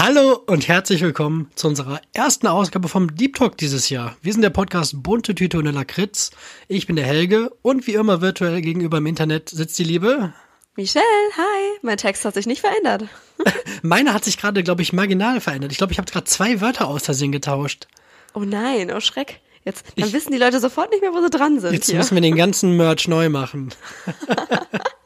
[0.00, 4.16] Hallo und herzlich willkommen zu unserer ersten Ausgabe vom Deep Talk dieses Jahr.
[4.22, 6.30] Wir sind der Podcast Bunte Tüte und Lakritz.
[6.68, 10.32] Ich bin der Helge und wie immer virtuell gegenüber im Internet sitzt die Liebe.
[10.76, 11.02] Michelle,
[11.36, 11.78] hi.
[11.82, 13.08] Mein Text hat sich nicht verändert.
[13.82, 15.72] Meine hat sich gerade, glaube ich, marginal verändert.
[15.72, 17.88] Ich glaube, ich habe gerade zwei Wörter aus Versehen getauscht.
[18.34, 19.40] Oh nein, oh Schreck.
[19.64, 21.72] Jetzt, dann ich, wissen die Leute sofort nicht mehr, wo sie dran sind.
[21.72, 21.98] Jetzt hier.
[21.98, 23.74] müssen wir den ganzen Merch neu machen.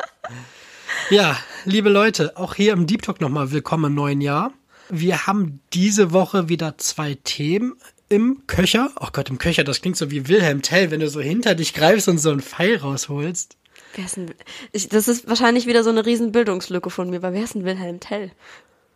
[1.09, 1.34] ja,
[1.64, 4.52] liebe Leute, auch hier im Deep Talk nochmal willkommen im neuen Jahr.
[4.95, 7.77] Wir haben diese Woche wieder zwei Themen
[8.10, 8.91] im Köcher.
[9.00, 11.73] Oh Gott, im Köcher, das klingt so wie Wilhelm Tell, wenn du so hinter dich
[11.73, 13.56] greifst und so einen Pfeil rausholst.
[13.95, 14.34] Wer ist denn,
[14.70, 17.64] ich, das ist wahrscheinlich wieder so eine riesen Bildungslücke von mir, weil wer ist denn
[17.64, 18.33] Wilhelm Tell?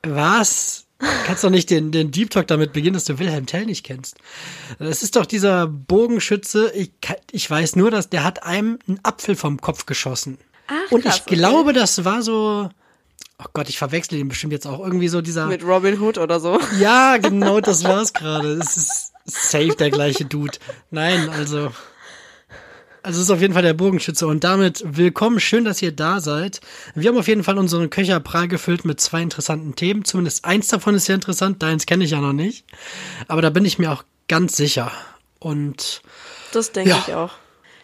[0.02, 0.86] Was?
[1.24, 4.18] kannst doch nicht den, den Deep Talk damit beginnen, dass du Wilhelm Tell nicht kennst.
[4.78, 6.72] Das ist doch dieser Bogenschütze.
[6.74, 6.92] Ich,
[7.30, 10.36] ich weiß nur, dass der hat einem einen Apfel vom Kopf geschossen.
[10.66, 11.78] Ach, und krass, ich glaube, okay.
[11.78, 12.68] das war so
[13.38, 15.46] Oh Gott, ich verwechsel ihn bestimmt jetzt auch irgendwie so dieser.
[15.46, 16.58] Mit Robin Hood oder so.
[16.78, 18.56] Ja, genau, das war's gerade.
[18.56, 20.58] Das ist safe der gleiche Dude.
[20.90, 21.70] Nein, also.
[23.02, 26.18] Also es ist auf jeden Fall der Bogenschütze und damit willkommen, schön, dass ihr da
[26.18, 26.60] seid.
[26.96, 30.04] Wir haben auf jeden Fall unseren Köcher prall gefüllt mit zwei interessanten Themen.
[30.04, 32.64] Zumindest eins davon ist sehr interessant, deins kenne ich ja noch nicht.
[33.28, 34.90] Aber da bin ich mir auch ganz sicher.
[35.38, 36.02] Und
[36.52, 37.04] das denke ja.
[37.06, 37.30] ich auch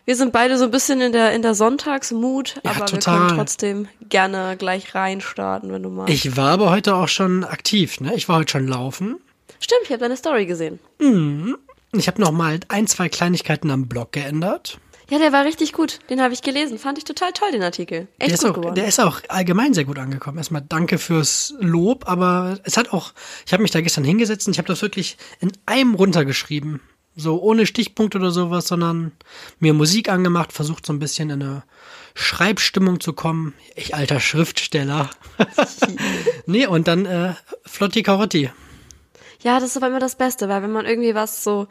[0.05, 3.15] wir sind beide so ein bisschen in der, in der Sonntagsmut, ja, aber total.
[3.15, 6.13] wir können trotzdem gerne gleich reinstarten, wenn du magst.
[6.13, 8.15] Ich war aber heute auch schon aktiv, ne?
[8.15, 9.21] Ich war heute schon laufen.
[9.61, 10.81] Stimmt, ich habe deine Story gesehen.
[11.01, 11.57] Mhm.
[11.93, 14.79] Ich habe noch mal ein, zwei Kleinigkeiten am Blog geändert.
[15.11, 15.99] Ja, der war richtig gut.
[16.09, 16.79] Den habe ich gelesen.
[16.79, 18.09] Fand ich total toll, den Artikel.
[18.19, 18.75] Echt der ist, auch, geworden.
[18.75, 20.39] der ist auch allgemein sehr gut angekommen.
[20.39, 23.13] Erstmal danke fürs Lob, aber es hat auch,
[23.45, 26.81] ich habe mich da gestern hingesetzt und ich habe das wirklich in einem runtergeschrieben.
[27.15, 29.13] So ohne Stichpunkt oder sowas, sondern
[29.59, 31.63] mir Musik angemacht, versucht so ein bisschen in eine
[32.15, 33.55] Schreibstimmung zu kommen.
[33.75, 35.11] Ich alter Schriftsteller.
[36.47, 38.51] nee, und dann äh, Flotti Carotti.
[39.43, 41.67] Ja, das ist aber immer das Beste, weil wenn man irgendwie was so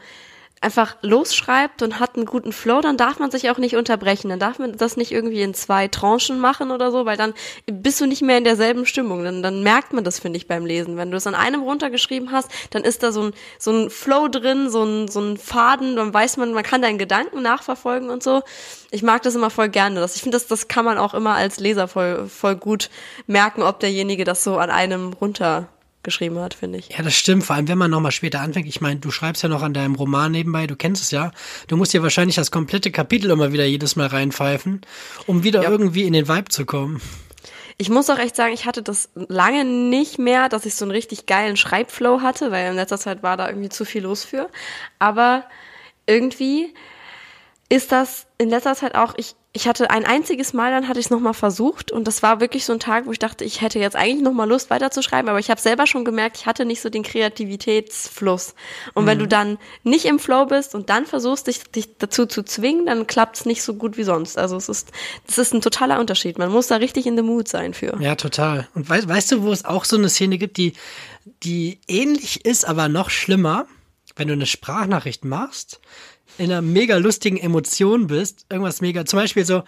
[0.62, 4.28] einfach losschreibt und hat einen guten Flow, dann darf man sich auch nicht unterbrechen.
[4.28, 7.34] Dann darf man das nicht irgendwie in zwei Tranchen machen oder so, weil dann
[7.66, 9.24] bist du nicht mehr in derselben Stimmung.
[9.24, 10.96] Dann, dann merkt man das, finde ich, beim Lesen.
[10.96, 14.28] Wenn du es an einem runtergeschrieben hast, dann ist da so ein, so ein Flow
[14.28, 18.22] drin, so ein, so ein Faden, dann weiß man, man kann deinen Gedanken nachverfolgen und
[18.22, 18.42] so.
[18.90, 20.00] Ich mag das immer voll gerne.
[20.00, 22.88] Das, ich finde, das, das kann man auch immer als Leser voll, voll gut
[23.26, 25.68] merken, ob derjenige das so an einem runter
[26.02, 26.88] geschrieben hat, finde ich.
[26.90, 27.44] Ja, das stimmt.
[27.44, 28.66] Vor allem, wenn man nochmal später anfängt.
[28.66, 31.32] Ich meine, du schreibst ja noch an deinem Roman nebenbei, du kennst es ja.
[31.68, 34.82] Du musst dir wahrscheinlich das komplette Kapitel immer wieder jedes Mal reinpfeifen,
[35.26, 35.70] um wieder ja.
[35.70, 37.00] irgendwie in den Vibe zu kommen.
[37.78, 40.92] Ich muss auch echt sagen, ich hatte das lange nicht mehr, dass ich so einen
[40.92, 44.48] richtig geilen Schreibflow hatte, weil in letzter Zeit war da irgendwie zu viel los für.
[44.98, 45.44] Aber
[46.06, 46.74] irgendwie
[47.68, 51.06] ist das in letzter Zeit auch, ich, ich hatte ein einziges Mal, dann hatte ich
[51.06, 53.78] es nochmal versucht und das war wirklich so ein Tag, wo ich dachte, ich hätte
[53.78, 56.88] jetzt eigentlich nochmal Lust weiterzuschreiben, aber ich habe selber schon gemerkt, ich hatte nicht so
[56.88, 58.54] den Kreativitätsfluss.
[58.94, 59.08] Und mhm.
[59.08, 62.86] wenn du dann nicht im Flow bist und dann versuchst, dich, dich dazu zu zwingen,
[62.86, 64.38] dann klappt es nicht so gut wie sonst.
[64.38, 64.90] Also es ist,
[65.26, 66.38] das ist ein totaler Unterschied.
[66.38, 68.00] Man muss da richtig in the mood sein für.
[68.00, 68.68] Ja, total.
[68.74, 70.72] Und weißt, weißt du, wo es auch so eine Szene gibt, die,
[71.42, 73.66] die ähnlich ist, aber noch schlimmer?
[74.16, 75.80] Wenn du eine Sprachnachricht machst,
[76.38, 79.62] in einer mega lustigen Emotion bist, irgendwas mega, zum Beispiel so,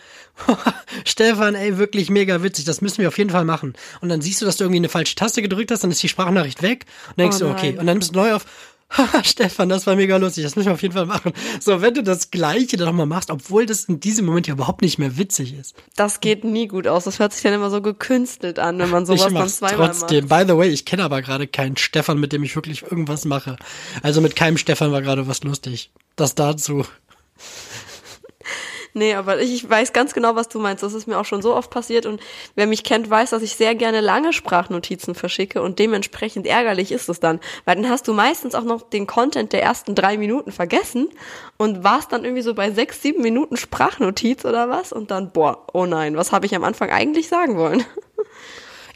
[1.04, 3.74] Stefan, ey, wirklich mega witzig, das müssen wir auf jeden Fall machen.
[4.00, 6.08] Und dann siehst du, dass du irgendwie eine falsche Taste gedrückt hast, dann ist die
[6.08, 6.86] Sprachnachricht weg.
[7.10, 8.46] Und denkst oh du, okay, und dann bist du neu auf,
[9.24, 11.32] Stefan, das war mega lustig, das müssen wir auf jeden Fall machen.
[11.60, 14.82] So, wenn du das Gleiche dann nochmal machst, obwohl das in diesem Moment ja überhaupt
[14.82, 15.74] nicht mehr witzig ist.
[15.96, 17.04] Das geht nie gut aus.
[17.04, 20.28] Das hört sich dann immer so gekünstelt an, wenn man sowas dann zweimal trotzdem.
[20.28, 20.46] macht.
[20.46, 23.56] By the way, ich kenne aber gerade keinen Stefan, mit dem ich wirklich irgendwas mache.
[24.02, 25.90] Also mit keinem Stefan war gerade was lustig.
[26.16, 26.84] Das dazu.
[28.96, 30.84] Nee, aber ich weiß ganz genau, was du meinst.
[30.84, 32.06] Das ist mir auch schon so oft passiert.
[32.06, 32.20] Und
[32.54, 35.60] wer mich kennt, weiß, dass ich sehr gerne lange Sprachnotizen verschicke.
[35.62, 39.52] Und dementsprechend ärgerlich ist es dann, weil dann hast du meistens auch noch den Content
[39.52, 41.08] der ersten drei Minuten vergessen.
[41.56, 44.92] Und warst dann irgendwie so bei sechs, sieben Minuten Sprachnotiz oder was?
[44.92, 47.84] Und dann, boah, oh nein, was habe ich am Anfang eigentlich sagen wollen?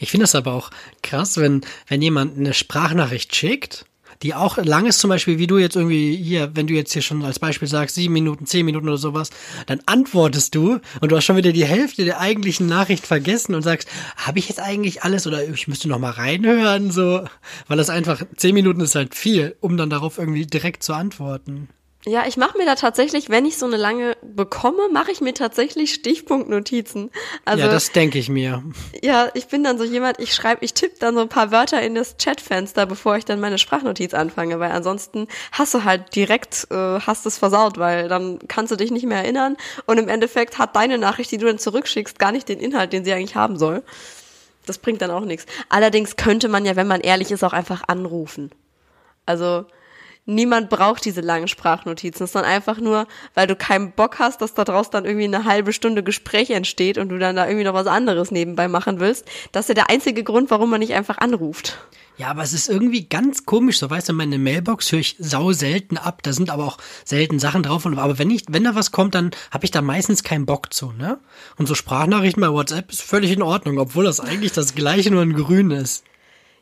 [0.00, 0.70] Ich finde das aber auch
[1.02, 3.84] krass, wenn, wenn jemand eine Sprachnachricht schickt
[4.22, 7.02] die auch lang ist, zum Beispiel, wie du jetzt irgendwie hier, wenn du jetzt hier
[7.02, 9.30] schon als Beispiel sagst, sieben Minuten, zehn Minuten oder sowas,
[9.66, 13.62] dann antwortest du und du hast schon wieder die Hälfte der eigentlichen Nachricht vergessen und
[13.62, 17.24] sagst, habe ich jetzt eigentlich alles oder ich müsste noch mal reinhören, so,
[17.68, 21.68] weil das einfach, zehn Minuten ist halt viel, um dann darauf irgendwie direkt zu antworten.
[22.08, 25.34] Ja, ich mache mir da tatsächlich, wenn ich so eine lange bekomme, mache ich mir
[25.34, 27.10] tatsächlich Stichpunktnotizen.
[27.44, 28.62] Also, ja, das denke ich mir.
[29.02, 31.82] Ja, ich bin dann so jemand, ich schreibe, ich tippe dann so ein paar Wörter
[31.82, 36.66] in das Chatfenster, bevor ich dann meine Sprachnotiz anfange, weil ansonsten hast du halt direkt,
[36.70, 40.56] äh, hast es versaut, weil dann kannst du dich nicht mehr erinnern und im Endeffekt
[40.56, 43.58] hat deine Nachricht, die du dann zurückschickst, gar nicht den Inhalt, den sie eigentlich haben
[43.58, 43.82] soll.
[44.64, 45.44] Das bringt dann auch nichts.
[45.68, 48.50] Allerdings könnte man ja, wenn man ehrlich ist, auch einfach anrufen.
[49.26, 49.66] Also
[50.28, 52.24] niemand braucht diese langen Sprachnotizen.
[52.24, 55.24] Es ist dann einfach nur, weil du keinen Bock hast, dass da draus dann irgendwie
[55.24, 59.00] eine halbe Stunde Gespräch entsteht und du dann da irgendwie noch was anderes nebenbei machen
[59.00, 59.26] willst.
[59.52, 61.78] Das ist ja der einzige Grund, warum man nicht einfach anruft.
[62.18, 63.78] Ja, aber es ist irgendwie ganz komisch.
[63.78, 66.22] So, weißt du, meine Mailbox höre ich sau selten ab.
[66.24, 67.86] Da sind aber auch selten Sachen drauf.
[67.86, 70.90] Aber wenn ich, wenn da was kommt, dann habe ich da meistens keinen Bock zu,
[70.90, 71.20] ne?
[71.58, 75.22] Und so Sprachnachrichten bei WhatsApp ist völlig in Ordnung, obwohl das eigentlich das gleiche nur
[75.22, 76.04] in grün ist.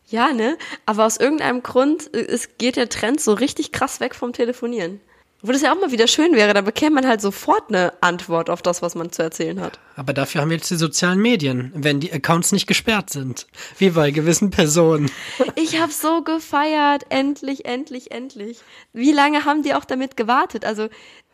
[0.09, 0.57] Ja, ne?
[0.85, 5.01] Aber aus irgendeinem Grund äh, es geht der Trend so richtig krass weg vom Telefonieren.
[5.43, 8.49] Wo das ja auch mal wieder schön wäre, da bekäme man halt sofort eine Antwort
[8.49, 9.79] auf das, was man zu erzählen hat.
[9.95, 13.47] Aber dafür haben wir jetzt die sozialen Medien, wenn die Accounts nicht gesperrt sind.
[13.79, 15.11] Wie bei gewissen Personen.
[15.55, 17.05] Ich habe so gefeiert.
[17.11, 18.59] Endlich, endlich, endlich.
[18.93, 20.65] Wie lange haben die auch damit gewartet?
[20.65, 20.89] Also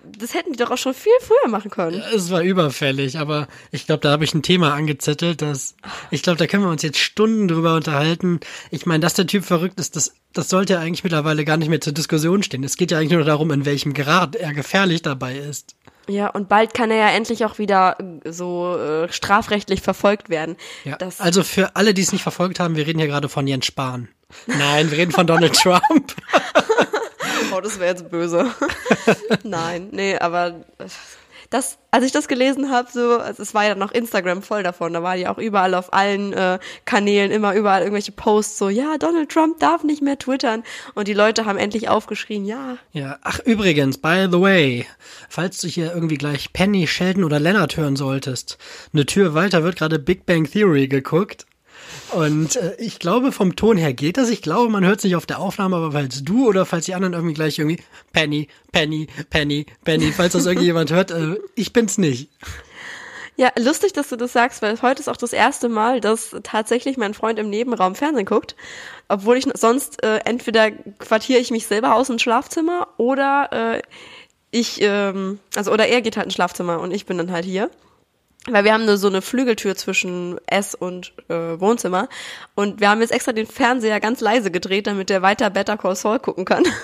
[0.05, 2.03] das hätten die doch auch schon viel früher machen können.
[2.15, 5.75] Es war überfällig, aber ich glaube, da habe ich ein Thema angezettelt, das
[6.11, 8.41] ich glaube, da können wir uns jetzt Stunden drüber unterhalten.
[8.71, 11.69] Ich meine, dass der Typ verrückt ist, das, das sollte ja eigentlich mittlerweile gar nicht
[11.69, 12.65] mehr zur Diskussion stehen.
[12.65, 15.77] Es geht ja eigentlich nur darum, in welchem Grad er gefährlich dabei ist.
[16.09, 20.57] Ja, und bald kann er ja endlich auch wieder äh, so äh, strafrechtlich verfolgt werden.
[20.85, 23.67] Ja, also für alle, die es nicht verfolgt haben, wir reden hier gerade von Jens
[23.67, 24.09] Spahn.
[24.47, 26.15] Nein, wir reden von Donald Trump.
[27.55, 28.51] Oh, das wäre jetzt böse.
[29.43, 30.65] Nein, nee, aber
[31.53, 34.93] das, als ich das gelesen habe, so, also es war ja noch Instagram voll davon,
[34.95, 38.97] da war ja auch überall auf allen äh, Kanälen immer überall irgendwelche Posts so, ja,
[38.97, 40.63] Donald Trump darf nicht mehr twittern
[40.95, 42.79] und die Leute haben endlich aufgeschrien, ja.
[42.93, 44.87] Ja, ach übrigens, by the way,
[45.29, 48.57] falls du hier irgendwie gleich Penny, Sheldon oder Leonard hören solltest,
[48.95, 51.47] eine Tür weiter wird gerade Big Bang Theory geguckt
[52.13, 54.31] und äh, ich glaube, vom Ton her geht das.
[54.31, 56.95] Ich glaube, man hört es nicht auf der Aufnahme, aber falls du oder falls die
[56.95, 57.83] anderen irgendwie gleich irgendwie
[58.13, 62.31] Penny, Penny, Penny, Penny, falls das irgendjemand hört, äh, ich bin's nicht.
[63.37, 66.99] Ja, lustig, dass du das sagst, weil heute ist auch das erste Mal, dass tatsächlich
[66.99, 68.57] mein Freund im Nebenraum Fernsehen guckt.
[69.09, 73.83] Obwohl ich sonst äh, entweder quartiere ich mich selber aus ins Schlafzimmer oder äh,
[74.51, 77.71] ich, ähm, also oder er geht halt ins Schlafzimmer und ich bin dann halt hier.
[78.49, 82.09] Weil wir haben nur so eine Flügeltür zwischen Ess- und äh, Wohnzimmer.
[82.55, 85.97] Und wir haben jetzt extra den Fernseher ganz leise gedreht, damit der weiter Better Call
[85.97, 86.65] Saul gucken kann.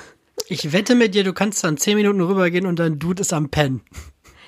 [0.50, 3.50] Ich wette mit dir, du kannst dann zehn Minuten rübergehen und dein Dude ist am
[3.50, 3.82] Pen.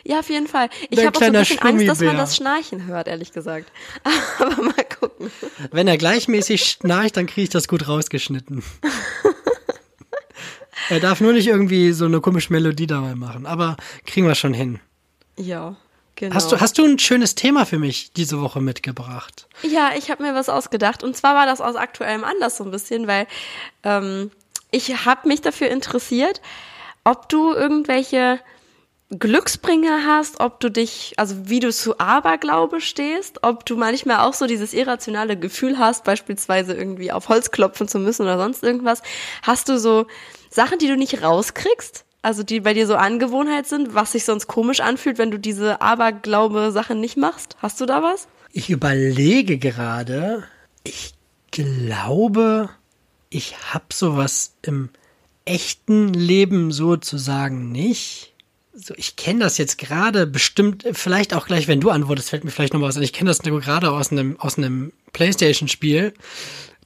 [0.05, 0.71] Ja, auf jeden Fall.
[0.89, 3.71] Ich habe auch so ein bisschen Angst, dass man das Schnarchen hört, ehrlich gesagt.
[4.39, 5.31] Aber mal gucken.
[5.73, 8.63] Wenn er gleichmäßig schnarcht, dann kriege ich das gut rausgeschnitten.
[10.89, 13.77] er darf nur nicht irgendwie so eine komische Melodie dabei machen, aber
[14.07, 14.81] kriegen wir schon hin.
[15.37, 15.77] Ja.
[16.21, 16.35] Genau.
[16.35, 19.49] Hast, du, hast du ein schönes Thema für mich diese Woche mitgebracht?
[19.63, 21.03] Ja, ich habe mir was ausgedacht.
[21.03, 23.27] Und zwar war das aus aktuellem Anlass so ein bisschen, weil
[23.85, 24.31] ähm,
[24.71, 26.43] ich habe mich dafür interessiert,
[27.05, 28.39] ob du irgendwelche
[29.09, 34.35] Glücksbringer hast, ob du dich, also wie du zu Aberglaube stehst, ob du manchmal auch
[34.35, 39.01] so dieses irrationale Gefühl hast, beispielsweise irgendwie auf Holz klopfen zu müssen oder sonst irgendwas.
[39.41, 40.07] Hast du so
[40.51, 42.05] Sachen, die du nicht rauskriegst?
[42.23, 45.81] Also die bei dir so Angewohnheit sind, was sich sonst komisch anfühlt, wenn du diese
[45.81, 47.57] Aberglaube-Sachen nicht machst?
[47.63, 48.29] Hast du da was?
[48.53, 50.45] Ich überlege gerade.
[50.85, 51.15] Ich
[51.51, 52.69] glaube,
[53.31, 54.91] ich habe sowas im
[55.45, 58.35] echten Leben sozusagen nicht.
[58.73, 62.51] So, ich kenne das jetzt gerade bestimmt, vielleicht auch gleich, wenn du antwortest, fällt mir
[62.51, 63.03] vielleicht noch was an.
[63.03, 66.15] Ich kenne das gerade aus einem, aus einem Playstation-Spiel,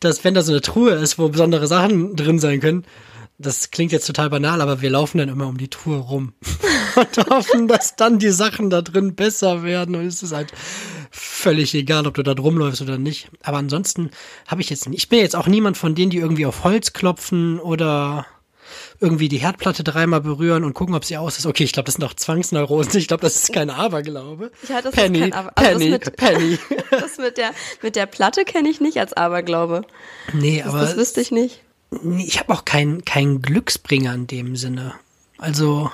[0.00, 2.84] dass wenn da so eine Truhe ist, wo besondere Sachen drin sein können,
[3.38, 6.34] das klingt jetzt total banal, aber wir laufen dann immer um die Tour rum
[6.96, 9.96] und hoffen, dass dann die Sachen da drin besser werden.
[9.96, 10.52] Und es ist halt
[11.10, 13.30] völlig egal, ob du da rumläufst oder nicht.
[13.42, 14.10] Aber ansonsten
[14.46, 14.98] habe ich jetzt nicht.
[14.98, 18.26] Ich bin jetzt auch niemand von denen, die irgendwie auf Holz klopfen oder
[19.00, 21.46] irgendwie die Herdplatte dreimal berühren und gucken, ob sie aus ist.
[21.46, 22.96] Okay, ich glaube, das sind auch Zwangsneurosen.
[22.98, 24.52] Ich glaube, das ist kein Aberglaube.
[24.68, 26.58] Ja, das Penny, ist kein Aber also Penny, das mit, Penny.
[26.90, 27.50] das mit der,
[27.82, 29.82] mit der Platte kenne ich nicht als Aberglaube.
[30.32, 30.80] Nee, das, aber.
[30.82, 31.63] Das wüsste ich nicht
[32.18, 34.94] ich habe auch keinen kein Glücksbringer in dem Sinne.
[35.38, 35.90] Also.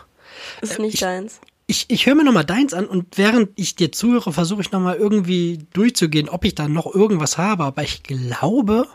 [0.60, 1.40] Ist nicht ich, deins.
[1.66, 4.96] Ich, ich höre mir nochmal deins an und während ich dir zuhöre, versuche ich nochmal
[4.96, 7.64] irgendwie durchzugehen, ob ich da noch irgendwas habe.
[7.64, 8.88] Aber ich glaube,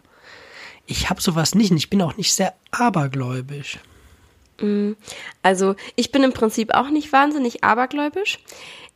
[0.86, 3.80] ich habe sowas nicht und ich bin auch nicht sehr abergläubisch.
[4.60, 4.94] Mm,
[5.42, 8.40] also ich bin im Prinzip auch nicht wahnsinnig abergläubisch.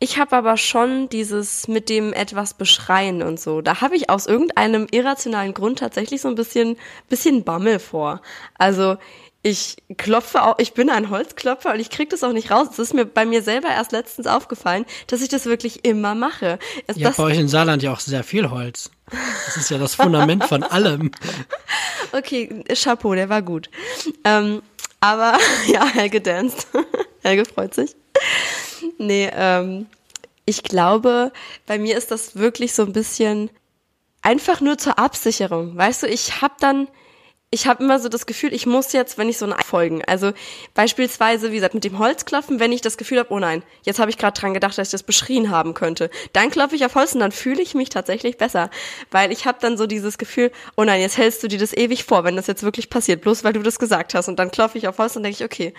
[0.01, 3.61] Ich habe aber schon dieses mit dem etwas beschreien und so.
[3.61, 6.77] Da habe ich aus irgendeinem irrationalen Grund tatsächlich so ein bisschen,
[7.09, 8.21] bisschen Bammel vor.
[8.57, 8.97] Also
[9.41, 12.67] ich klopfe auch, ich bin ein Holzklopfer und ich krieg das auch nicht raus.
[12.71, 16.59] Es ist mir bei mir selber erst letztens aufgefallen, dass ich das wirklich immer mache.
[16.87, 18.91] Es, ja, bei euch in Saarland ja auch sehr viel Holz.
[19.45, 21.11] Das ist ja das Fundament von allem.
[22.11, 23.69] Okay, Chapeau, der war gut.
[24.23, 24.61] Ähm,
[24.99, 25.37] aber
[25.67, 26.67] ja, Helge danced.
[27.23, 27.95] Helge freut sich.
[28.97, 29.87] Nee, ähm,
[30.45, 31.31] ich glaube,
[31.65, 33.49] bei mir ist das wirklich so ein bisschen
[34.21, 35.77] einfach nur zur Absicherung.
[35.77, 36.87] Weißt du, ich habe dann,
[37.51, 40.03] ich habe immer so das Gefühl, ich muss jetzt, wenn ich so ein folgen.
[40.05, 40.33] Also
[40.75, 44.11] beispielsweise, wie gesagt, mit dem Holzklopfen, wenn ich das Gefühl habe, oh nein, jetzt habe
[44.11, 46.11] ich gerade dran gedacht, dass ich das beschrien haben könnte.
[46.33, 48.69] Dann klopfe ich auf Holz und dann fühle ich mich tatsächlich besser.
[49.09, 52.03] Weil ich habe dann so dieses Gefühl, oh nein, jetzt hältst du dir das ewig
[52.03, 54.27] vor, wenn das jetzt wirklich passiert, bloß weil du das gesagt hast.
[54.27, 55.73] Und dann klopfe ich auf Holz und denke ich, okay,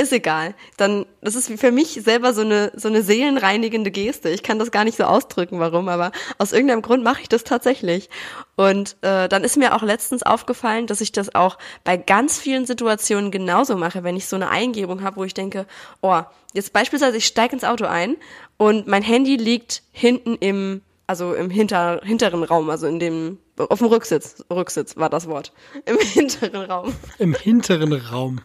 [0.00, 0.54] ist egal.
[0.76, 4.30] Dann, das ist für mich selber so eine, so eine seelenreinigende Geste.
[4.30, 7.44] Ich kann das gar nicht so ausdrücken, warum, aber aus irgendeinem Grund mache ich das
[7.44, 8.08] tatsächlich.
[8.56, 12.66] Und äh, dann ist mir auch letztens aufgefallen, dass ich das auch bei ganz vielen
[12.66, 15.66] Situationen genauso mache, wenn ich so eine Eingebung habe, wo ich denke,
[16.00, 16.20] oh,
[16.52, 18.16] jetzt beispielsweise ich steige ins Auto ein
[18.56, 23.78] und mein Handy liegt hinten im, also im hinter, hinteren Raum, also in dem, auf
[23.78, 25.52] dem Rücksitz, Rücksitz war das Wort,
[25.86, 26.94] im hinteren Raum.
[27.18, 28.40] Im hinteren Raum.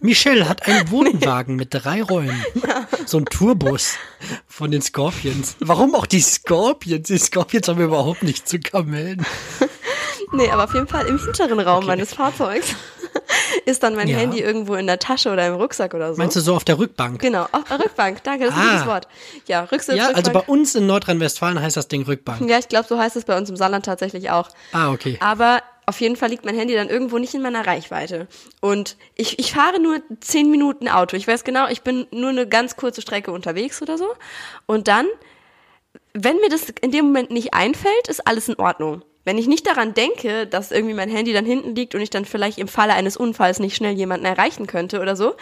[0.00, 2.44] Michelle hat einen Wohnwagen mit drei Räumen.
[3.06, 3.94] So ein Tourbus
[4.46, 5.56] von den Scorpions.
[5.60, 7.08] Warum auch die Scorpions?
[7.08, 9.24] Die Scorpions haben überhaupt nichts zu Kamellen.
[10.32, 11.86] Nee, aber auf jeden Fall im hinteren Raum okay.
[11.86, 12.74] meines Fahrzeugs
[13.66, 14.16] ist dann mein ja.
[14.16, 16.18] Handy irgendwo in der Tasche oder im Rucksack oder so.
[16.18, 17.20] Meinst du so auf der Rückbank?
[17.20, 18.22] Genau, auf der Rückbank.
[18.24, 18.62] Danke, das ist ah.
[18.62, 19.08] ein gutes Wort.
[19.46, 22.48] Ja, Rücksitz, Ja, also bei uns in Nordrhein-Westfalen heißt das Ding Rückbank.
[22.48, 24.48] Ja, ich glaube, so heißt es bei uns im Saarland tatsächlich auch.
[24.72, 25.18] Ah, okay.
[25.20, 28.26] Aber auf jeden Fall liegt mein Handy dann irgendwo nicht in meiner Reichweite.
[28.60, 31.16] Und ich, ich fahre nur zehn Minuten Auto.
[31.16, 34.06] Ich weiß genau, ich bin nur eine ganz kurze Strecke unterwegs oder so.
[34.66, 35.06] Und dann,
[36.12, 39.02] wenn mir das in dem Moment nicht einfällt, ist alles in Ordnung.
[39.24, 42.24] Wenn ich nicht daran denke, dass irgendwie mein Handy dann hinten liegt und ich dann
[42.24, 45.34] vielleicht im Falle eines Unfalls nicht schnell jemanden erreichen könnte oder so,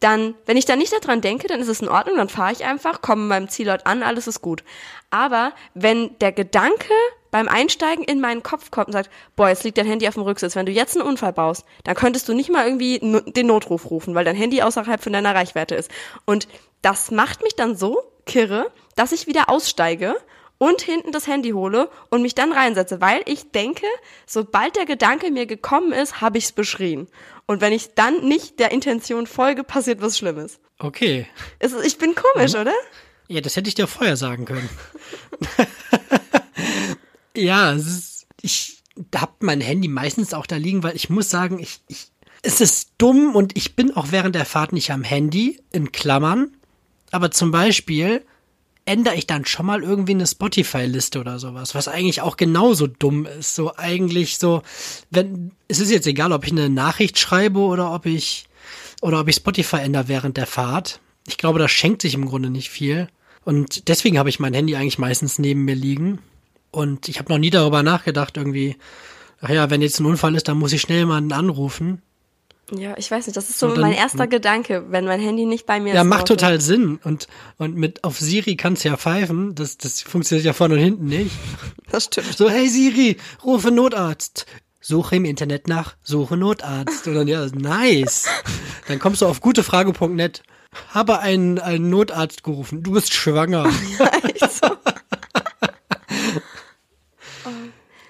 [0.00, 2.64] dann, wenn ich da nicht daran denke, dann ist es in Ordnung, dann fahre ich
[2.64, 4.62] einfach, komme beim Zielort an, alles ist gut.
[5.10, 6.92] Aber wenn der Gedanke
[7.30, 10.22] beim Einsteigen in meinen Kopf kommt und sagt, boah, jetzt liegt dein Handy auf dem
[10.22, 13.90] Rücksitz, wenn du jetzt einen Unfall baust, dann könntest du nicht mal irgendwie den Notruf
[13.90, 15.90] rufen, weil dein Handy außerhalb von deiner Reichweite ist.
[16.24, 16.48] Und
[16.82, 20.16] das macht mich dann so kirre, dass ich wieder aussteige
[20.58, 23.86] und hinten das Handy hole und mich dann reinsetze, weil ich denke,
[24.26, 27.08] sobald der Gedanke mir gekommen ist, habe ich es beschrien.
[27.46, 30.58] Und wenn ich dann nicht der Intention folge, passiert was Schlimmes.
[30.78, 31.26] Okay.
[31.58, 32.60] Es, ich bin komisch, mhm.
[32.60, 32.74] oder?
[33.28, 34.68] Ja, das hätte ich dir vorher sagen können.
[37.36, 38.82] ja, ist, ich
[39.14, 42.08] habe mein Handy meistens auch da liegen, weil ich muss sagen, ich, ich,
[42.42, 46.56] es ist dumm und ich bin auch während der Fahrt nicht am Handy, in Klammern.
[47.10, 48.24] Aber zum Beispiel
[48.86, 53.26] ändere ich dann schon mal irgendwie eine Spotify-Liste oder sowas, was eigentlich auch genauso dumm
[53.26, 53.54] ist.
[53.54, 54.62] So eigentlich so,
[55.10, 58.46] wenn, es ist jetzt egal, ob ich eine Nachricht schreibe oder ob ich,
[59.02, 61.00] oder ob ich Spotify ändere während der Fahrt.
[61.26, 63.08] Ich glaube, das schenkt sich im Grunde nicht viel.
[63.44, 66.20] Und deswegen habe ich mein Handy eigentlich meistens neben mir liegen.
[66.70, 68.76] Und ich habe noch nie darüber nachgedacht, irgendwie,
[69.40, 72.02] ach ja, wenn jetzt ein Unfall ist, dann muss ich schnell jemanden anrufen.
[72.72, 75.66] Ja, ich weiß nicht, das ist so dann, mein erster Gedanke, wenn mein Handy nicht
[75.66, 75.98] bei mir ja, ist.
[75.98, 76.98] Ja, macht total Sinn.
[77.04, 79.54] Und, und mit auf Siri kannst du ja pfeifen.
[79.54, 81.30] Das, das funktioniert ja vorne und hinten nicht.
[81.88, 82.36] Das stimmt.
[82.36, 84.46] So, hey Siri, rufe Notarzt.
[84.80, 87.06] Suche im Internet nach, suche Notarzt.
[87.06, 88.26] Und dann, ja, nice.
[88.88, 90.42] Dann kommst du auf gutefrage.net.
[90.88, 92.82] Habe einen, einen Notarzt gerufen.
[92.82, 93.70] Du bist schwanger.
[93.98, 94.66] Ja, echt so.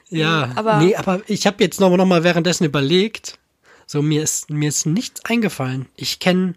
[0.09, 3.39] ja, aber nee, aber ich habe jetzt noch, noch mal währenddessen überlegt,
[3.87, 5.87] so, mir ist, mir ist nichts eingefallen.
[5.97, 6.55] Ich kenne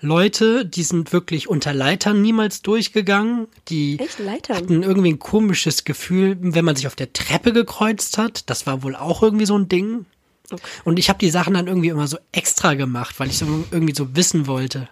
[0.00, 3.46] Leute, die sind wirklich unter Leitern niemals durchgegangen.
[3.68, 4.56] Die Echt, Leitern?
[4.56, 8.50] hatten irgendwie ein komisches Gefühl, wenn man sich auf der Treppe gekreuzt hat.
[8.50, 10.04] Das war wohl auch irgendwie so ein Ding.
[10.50, 10.62] Okay.
[10.84, 13.94] Und ich habe die Sachen dann irgendwie immer so extra gemacht, weil ich so irgendwie
[13.94, 14.88] so wissen wollte.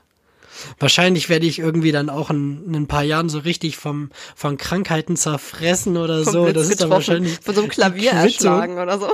[0.78, 4.57] Wahrscheinlich werde ich irgendwie dann auch in, in, ein paar Jahren so richtig vom, von
[4.57, 6.42] Krankheiten zerfressen oder vom so.
[6.45, 7.38] Blitz das ist dann wahrscheinlich.
[7.42, 9.09] Von so einem Klavier erschlagen oder so.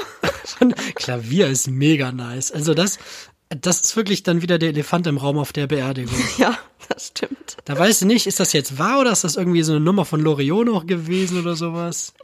[0.94, 2.52] Klavier ist mega nice.
[2.52, 2.98] Also das,
[3.48, 6.18] das ist wirklich dann wieder der Elefant im Raum auf der Beerdigung.
[6.38, 6.56] Ja,
[6.88, 7.56] das stimmt.
[7.64, 10.04] Da weißt du nicht, ist das jetzt wahr oder ist das irgendwie so eine Nummer
[10.04, 12.14] von Loriot noch gewesen oder sowas?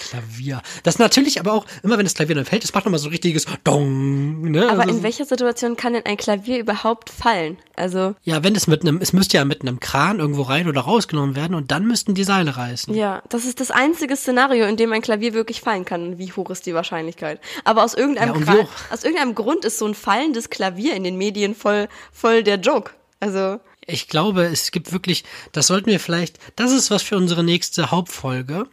[0.00, 0.62] Klavier.
[0.82, 3.12] Das natürlich aber auch, immer wenn das Klavier dann fällt, das macht nochmal so ein
[3.12, 4.50] richtiges Dong.
[4.50, 4.68] Ne?
[4.68, 7.58] Aber also, in welcher Situation kann denn ein Klavier überhaupt fallen?
[7.76, 8.14] Also.
[8.22, 11.36] Ja, wenn es mit einem, es müsste ja mit einem Kran irgendwo rein oder rausgenommen
[11.36, 12.94] werden und dann müssten die Seile reißen.
[12.94, 16.18] Ja, das ist das einzige Szenario, in dem ein Klavier wirklich fallen kann.
[16.18, 17.40] Wie hoch ist die Wahrscheinlichkeit?
[17.64, 21.16] Aber aus irgendeinem, ja, Kran, aus irgendeinem Grund ist so ein fallendes Klavier in den
[21.16, 22.92] Medien voll, voll der Joke.
[23.20, 23.60] Also.
[23.86, 27.90] Ich glaube, es gibt wirklich, das sollten wir vielleicht, das ist was für unsere nächste
[27.90, 28.66] Hauptfolge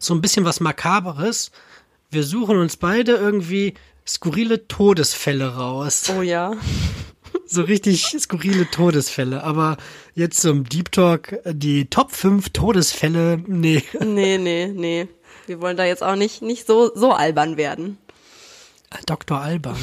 [0.00, 1.52] so ein bisschen was Makaberes.
[2.10, 6.10] Wir suchen uns beide irgendwie skurrile Todesfälle raus.
[6.16, 6.52] Oh ja.
[7.46, 9.42] So richtig skurrile Todesfälle.
[9.42, 9.76] Aber
[10.14, 13.82] jetzt zum Deep Talk, die Top 5 Todesfälle, nee.
[14.00, 15.08] Nee, nee, nee.
[15.46, 17.98] Wir wollen da jetzt auch nicht, nicht so, so albern werden.
[19.06, 19.40] Dr.
[19.40, 19.76] Alban.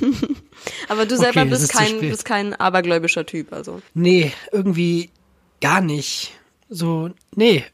[0.88, 3.80] Aber du selber okay, bist, kein, bist kein abergläubischer Typ, also.
[3.94, 5.10] Nee, irgendwie
[5.60, 6.32] gar nicht.
[6.68, 7.64] So, nee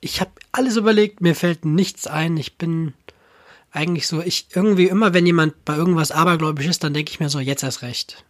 [0.00, 2.36] Ich habe alles überlegt, mir fällt nichts ein.
[2.36, 2.94] Ich bin
[3.72, 7.28] eigentlich so, ich irgendwie immer, wenn jemand bei irgendwas abergläubisch ist, dann denke ich mir
[7.28, 8.24] so, jetzt erst recht.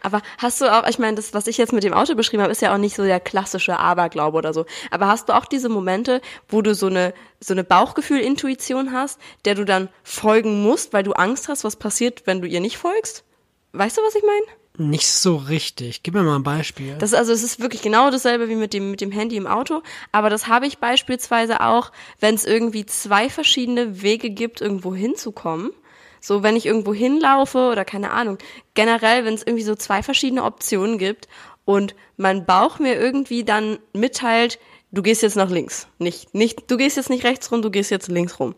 [0.00, 2.52] Aber hast du auch, ich meine, das, was ich jetzt mit dem Auto beschrieben habe,
[2.52, 4.64] ist ja auch nicht so der klassische Aberglaube oder so.
[4.90, 9.54] Aber hast du auch diese Momente, wo du so eine, so eine Bauchgefühl-Intuition hast, der
[9.54, 13.24] du dann folgen musst, weil du Angst hast, was passiert, wenn du ihr nicht folgst?
[13.72, 14.58] Weißt du, was ich meine?
[14.80, 16.04] Nicht so richtig.
[16.04, 16.94] Gib mir mal ein Beispiel.
[16.98, 19.82] Das also, es ist wirklich genau dasselbe wie mit dem, mit dem Handy im Auto.
[20.12, 25.72] Aber das habe ich beispielsweise auch, wenn es irgendwie zwei verschiedene Wege gibt, irgendwo hinzukommen.
[26.20, 28.38] So, wenn ich irgendwo hinlaufe oder keine Ahnung.
[28.74, 31.26] Generell, wenn es irgendwie so zwei verschiedene Optionen gibt
[31.64, 34.60] und mein Bauch mir irgendwie dann mitteilt,
[34.92, 35.88] du gehst jetzt nach links.
[35.98, 38.54] Nicht, nicht, du gehst jetzt nicht rechts rum, du gehst jetzt links rum.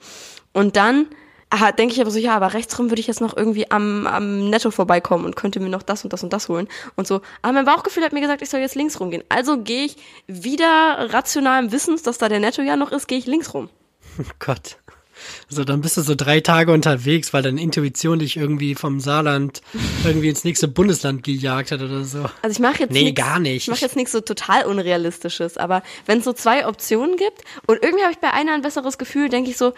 [0.52, 1.06] Und dann
[1.50, 4.49] aha, denke ich aber so, ja, aber rechtsrum würde ich jetzt noch irgendwie am, am
[4.49, 6.69] Netto vorbeikommen und könnte mir noch das und das und das holen.
[6.97, 9.25] Und so, aber mein Bauchgefühl hat mir gesagt, ich soll jetzt links rumgehen.
[9.28, 13.26] Also gehe ich wieder rationalem Wissens, dass da der Netto ja noch ist, gehe ich
[13.26, 13.69] links rum.
[14.19, 14.78] Oh Gott.
[15.49, 19.61] So, dann bist du so drei Tage unterwegs, weil deine Intuition dich irgendwie vom Saarland
[20.04, 22.25] irgendwie ins nächste Bundesland gejagt hat oder so.
[22.42, 23.64] Also ich mache jetzt Nee, nix, gar nicht.
[23.64, 27.83] Ich mache jetzt nichts so total unrealistisches, aber wenn es so zwei Optionen gibt und
[27.83, 29.73] irgendwie habe ich bei einer ein besseres Gefühl, denke ich so,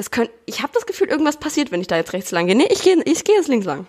[0.00, 2.56] es könnte, ich habe das Gefühl, irgendwas passiert, wenn ich da jetzt rechts lang gehe.
[2.56, 3.86] Nee, ich gehe ich gehe jetzt links lang.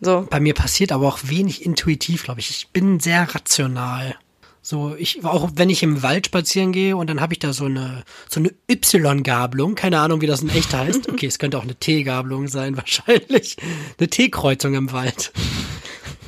[0.00, 0.26] So.
[0.30, 2.50] Bei mir passiert aber auch wenig intuitiv, glaube ich.
[2.50, 4.16] Ich bin sehr rational.
[4.62, 7.64] So, ich, auch wenn ich im Wald spazieren gehe und dann habe ich da so
[7.64, 11.08] eine, so eine Y-Gabelung, keine Ahnung, wie das in echt heißt.
[11.08, 13.56] Okay, es könnte auch eine T-Gabelung sein, wahrscheinlich.
[13.98, 15.32] Eine T-Kreuzung im Wald.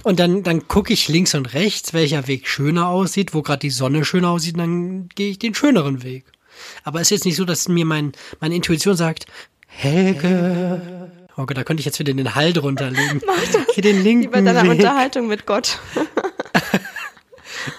[0.02, 3.70] Und dann, dann gucke ich links und rechts, welcher Weg schöner aussieht, wo gerade die
[3.70, 6.33] Sonne schöner aussieht, und dann gehe ich den schöneren Weg.
[6.82, 9.26] Aber es ist jetzt nicht so, dass mir mein, meine Intuition sagt,
[9.66, 11.10] Helge.
[11.36, 13.20] Oh Gott, da könnte ich jetzt wieder den Hall drunter legen.
[13.26, 13.74] Mach das.
[13.74, 14.70] Hier den linken Wie bei deiner Weg.
[14.70, 15.78] Unterhaltung mit Gott.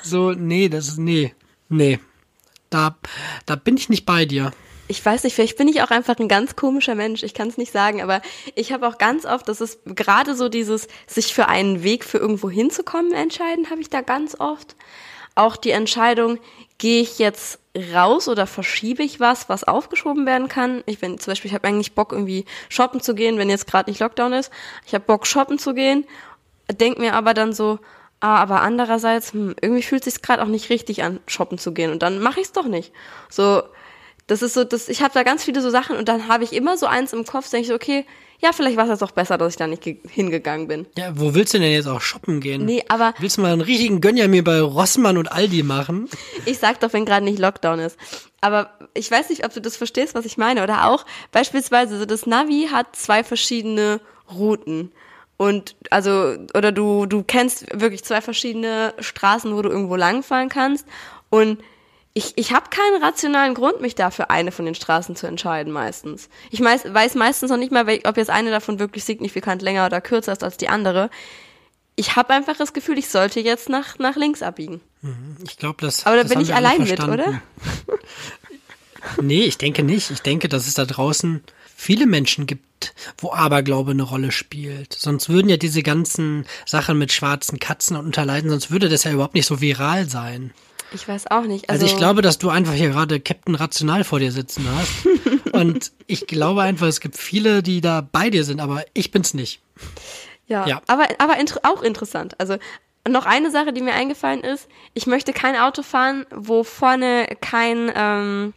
[0.01, 1.34] So, nee, das ist, nee,
[1.70, 2.00] nee.
[2.70, 2.96] Da,
[3.46, 4.51] da bin ich nicht bei dir.
[4.88, 7.24] Ich weiß nicht, vielleicht bin ich auch einfach ein ganz komischer Mensch.
[7.24, 8.22] Ich kann es nicht sagen, aber
[8.54, 12.20] ich habe auch ganz oft, das ist gerade so dieses, sich für einen Weg für
[12.20, 14.76] irgendwo hinzukommen entscheiden, habe ich da ganz oft.
[15.34, 16.38] Auch die Entscheidung,
[16.78, 17.60] gehe ich jetzt
[17.94, 20.84] raus oder verschiebe ich was, was aufgeschoben werden kann.
[20.86, 23.90] Ich bin zum Beispiel, ich habe eigentlich Bock irgendwie shoppen zu gehen, wenn jetzt gerade
[23.90, 24.52] nicht Lockdown ist.
[24.86, 26.06] Ich habe Bock shoppen zu gehen,
[26.72, 27.80] denk mir aber dann so,
[28.20, 31.92] ah, aber andererseits, hm, irgendwie fühlt sich gerade auch nicht richtig an, shoppen zu gehen
[31.92, 32.94] und dann mache ich es doch nicht.
[33.30, 33.64] So,
[34.28, 36.54] das ist so, das, ich habe da ganz viele so Sachen und dann habe ich
[36.54, 38.06] immer so eins im Kopf, denke ich so, okay,
[38.42, 40.86] ja, vielleicht war es jetzt auch besser, dass ich da nicht ge- hingegangen bin.
[40.98, 42.66] Ja, wo willst du denn jetzt auch shoppen gehen?
[42.66, 46.10] Nee, aber Willst du mal einen richtigen Gönner mir bei Rossmann und Aldi machen?
[46.46, 47.98] Ich sag doch, wenn gerade nicht Lockdown ist.
[48.42, 50.64] Aber ich weiß nicht, ob du das verstehst, was ich meine.
[50.64, 54.00] Oder auch beispielsweise, so das Navi hat zwei verschiedene
[54.32, 54.92] Routen.
[55.38, 60.86] Und also, oder du, du kennst wirklich zwei verschiedene Straßen, wo du irgendwo langfahren kannst.
[61.30, 61.60] Und
[62.17, 65.73] ich, ich habe keinen rationalen Grund, mich da für eine von den Straßen zu entscheiden
[65.73, 66.30] meistens.
[66.49, 69.99] Ich meist, weiß meistens noch nicht mal, ob jetzt eine davon wirklich signifikant länger oder
[69.99, 71.10] kürzer ist als die andere.
[71.97, 74.80] Ich habe einfach das Gefühl, ich sollte jetzt nach, nach links abbiegen.
[75.43, 76.06] Ich glaube, das.
[76.06, 77.41] Aber da das bin ich allein mit, verstanden.
[79.21, 80.10] Nee, ich denke nicht.
[80.10, 81.43] Ich denke, dass es da draußen
[81.75, 84.93] viele Menschen gibt, wo Aberglaube eine Rolle spielt.
[84.93, 89.12] Sonst würden ja diese ganzen Sachen mit schwarzen Katzen und Unterleiden, sonst würde das ja
[89.12, 90.56] überhaupt nicht so viral sein.
[90.95, 91.69] Ich weiß auch nicht.
[91.69, 95.05] Also, Also, ich glaube, dass du einfach hier gerade Captain Rational vor dir sitzen hast.
[95.53, 99.34] und ich glaube einfach, es gibt viele, die da bei dir sind, aber ich bin's
[99.34, 99.62] nicht.
[100.47, 100.81] Ja, Ja.
[100.88, 102.39] aber, aber inter auch interessant.
[102.39, 102.55] Also
[103.08, 107.91] noch eine Sache, die mir eingefallen ist, ich möchte kein Auto fahren, wo vorne kein,
[107.95, 108.53] ähm,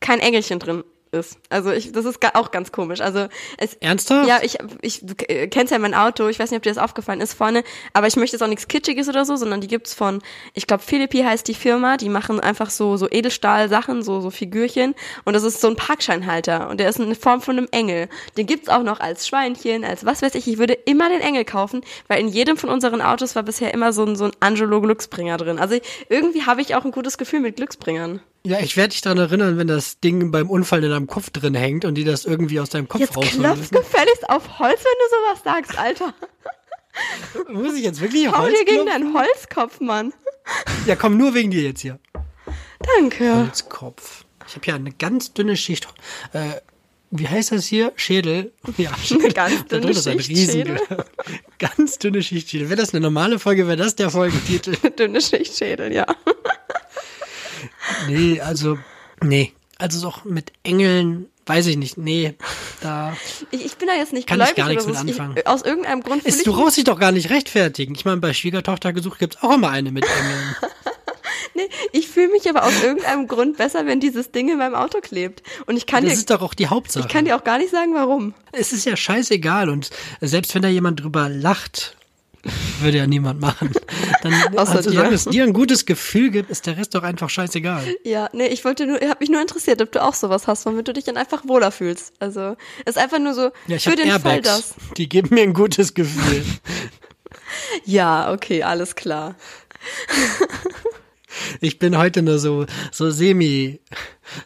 [0.00, 0.84] kein Engelchen drin
[1.14, 1.38] ist.
[1.48, 3.00] Also ich, das ist auch ganz komisch.
[3.00, 4.28] Also es, Ernsthaft?
[4.28, 7.20] ja, ich, ich, du kennst ja mein Auto, ich weiß nicht, ob dir das aufgefallen
[7.20, 10.20] ist vorne, aber ich möchte jetzt auch nichts Kitschiges oder so, sondern die gibt's von,
[10.52, 14.94] ich glaube, Philippi heißt die Firma, die machen einfach so, so Edelstahl-Sachen, so, so Figürchen
[15.24, 18.08] und das ist so ein Parkscheinhalter und der ist in Form von einem Engel.
[18.36, 21.44] Den gibt's auch noch als Schweinchen, als was weiß ich, ich würde immer den Engel
[21.44, 24.80] kaufen, weil in jedem von unseren Autos war bisher immer so ein, so ein Angelo
[24.80, 25.58] Glücksbringer drin.
[25.58, 25.76] Also
[26.08, 28.20] irgendwie habe ich auch ein gutes Gefühl mit Glücksbringern.
[28.46, 31.54] Ja, ich werde dich daran erinnern, wenn das Ding beim Unfall in deinem Kopf drin
[31.54, 34.98] hängt und die das irgendwie aus deinem Kopf Jetzt rausholen klopf gefälligst auf Holz, wenn
[35.00, 36.14] du sowas sagst, Alter.
[37.52, 39.02] Muss ich jetzt wirklich Hau Holz dir gegen klopfen?
[39.02, 40.12] deinen Holzkopf, Mann.
[40.86, 41.98] Ja, komm, nur wegen dir jetzt hier.
[42.98, 43.34] Danke.
[43.34, 44.24] Holzkopf.
[44.46, 45.88] Ich habe hier eine ganz dünne Schicht.
[46.34, 46.60] Äh,
[47.10, 47.92] wie heißt das hier?
[47.96, 48.52] Schädel.
[48.76, 49.32] Ja, Schädel.
[49.32, 50.78] ganz Da dünne ist ein Schicht Schädel.
[51.58, 52.68] ganz dünne Schicht Schädel.
[52.68, 54.76] Wäre das eine normale Folge, wäre das der Folgentitel.
[54.90, 56.04] Dünne Schichtschädel, ja.
[58.08, 58.78] Nee, also,
[59.22, 59.52] nee.
[59.78, 61.98] Also doch mit Engeln, weiß ich nicht.
[61.98, 62.34] Nee,
[62.80, 63.16] da.
[63.50, 65.34] Ich, ich bin da jetzt nicht Kann ich gar nichts mit anfangen.
[65.36, 67.94] Ich, aus irgendeinem Grund Ist, du brauchst dich doch gar nicht rechtfertigen.
[67.94, 70.56] Ich meine, bei Schwiegertochter gesucht gibt's auch immer eine mit Engeln.
[71.56, 74.98] Nee, ich fühle mich aber aus irgendeinem Grund besser, wenn dieses Ding in meinem Auto
[75.00, 75.44] klebt.
[75.66, 77.06] Und ich kann Das dir, ist doch auch die Hauptsache.
[77.06, 78.34] ich kann dir auch gar nicht sagen, warum.
[78.50, 79.90] es ist ja scheißegal und
[80.20, 81.96] selbst wenn da jemand drüber lacht,
[82.80, 83.72] würde ja niemand machen.
[84.22, 84.96] Dann, Außer also, dir.
[84.96, 87.82] solange es dir ein gutes Gefühl gibt, ist der Rest doch einfach scheißegal.
[88.04, 90.66] Ja, nee, ich wollte nur, ich habe mich nur interessiert, ob du auch sowas hast,
[90.66, 92.12] womit du dich dann einfach wohler fühlst.
[92.20, 94.42] Also, ist einfach nur so Ja, ich für den Fall Airbags.
[94.42, 94.74] das.
[94.96, 96.44] Die geben mir ein gutes Gefühl.
[97.84, 99.34] Ja, okay, alles klar.
[101.60, 103.80] Ich bin heute nur so, so semi,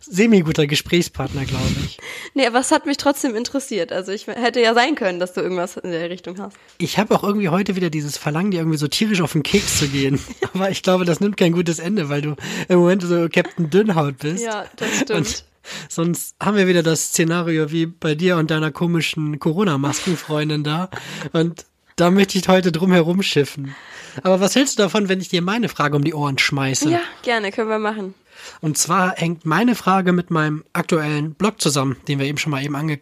[0.01, 1.99] semi guter Gesprächspartner, glaube ich.
[2.35, 3.93] Nee, aber es hat mich trotzdem interessiert.
[3.93, 6.57] Also ich hätte ja sein können, dass du irgendwas in der Richtung hast.
[6.79, 9.79] Ich habe auch irgendwie heute wieder dieses Verlangen, dir irgendwie so tierisch auf den Keks
[9.79, 10.21] zu gehen.
[10.55, 12.37] Aber ich glaube, das nimmt kein gutes Ende, weil du
[12.69, 14.45] im Moment so Captain Dünnhaut bist.
[14.45, 15.11] Ja, das stimmt.
[15.11, 15.45] Und
[15.89, 20.91] sonst haben wir wieder das Szenario wie bei dir und deiner komischen Corona-Maskenfreundin da.
[21.33, 23.75] Und da möchte ich heute drum herum schiffen.
[24.23, 26.91] Aber was hältst du davon, wenn ich dir meine Frage um die Ohren schmeiße?
[26.91, 28.15] Ja, gerne, können wir machen.
[28.61, 32.65] Und zwar hängt meine Frage mit meinem aktuellen Blog zusammen, den wir eben schon mal
[32.65, 33.01] eben ange,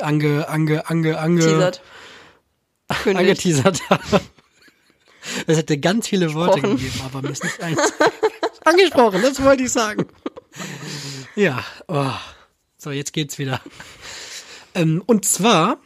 [0.00, 1.82] ange, ange, ange, ange, Teasert.
[3.04, 4.20] Angeteasert haben.
[5.46, 7.80] Es hätte ganz viele Worte gegeben, aber mir ist nicht eins.
[8.64, 10.06] Angesprochen, das wollte ich sagen.
[11.34, 12.12] Ja, oh.
[12.78, 13.60] so, jetzt geht's wieder.
[14.74, 15.78] Ähm, und zwar,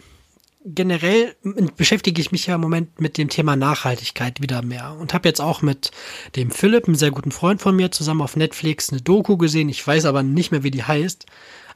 [0.64, 1.34] generell
[1.76, 5.40] beschäftige ich mich ja im Moment mit dem Thema Nachhaltigkeit wieder mehr und habe jetzt
[5.40, 5.90] auch mit
[6.36, 9.68] dem Philipp, einem sehr guten Freund von mir, zusammen auf Netflix eine Doku gesehen.
[9.68, 11.26] Ich weiß aber nicht mehr, wie die heißt.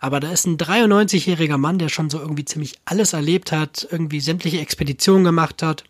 [0.00, 4.20] Aber da ist ein 93-jähriger Mann, der schon so irgendwie ziemlich alles erlebt hat, irgendwie
[4.20, 5.84] sämtliche Expeditionen gemacht hat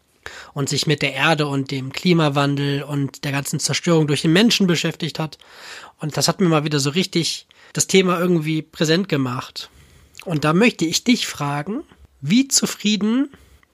[0.52, 4.68] und sich mit der Erde und dem Klimawandel und der ganzen Zerstörung durch den Menschen
[4.68, 5.38] beschäftigt hat.
[5.98, 9.68] Und das hat mir mal wieder so richtig das Thema irgendwie präsent gemacht.
[10.24, 11.82] Und da möchte ich dich fragen,
[12.26, 13.28] wie zufrieden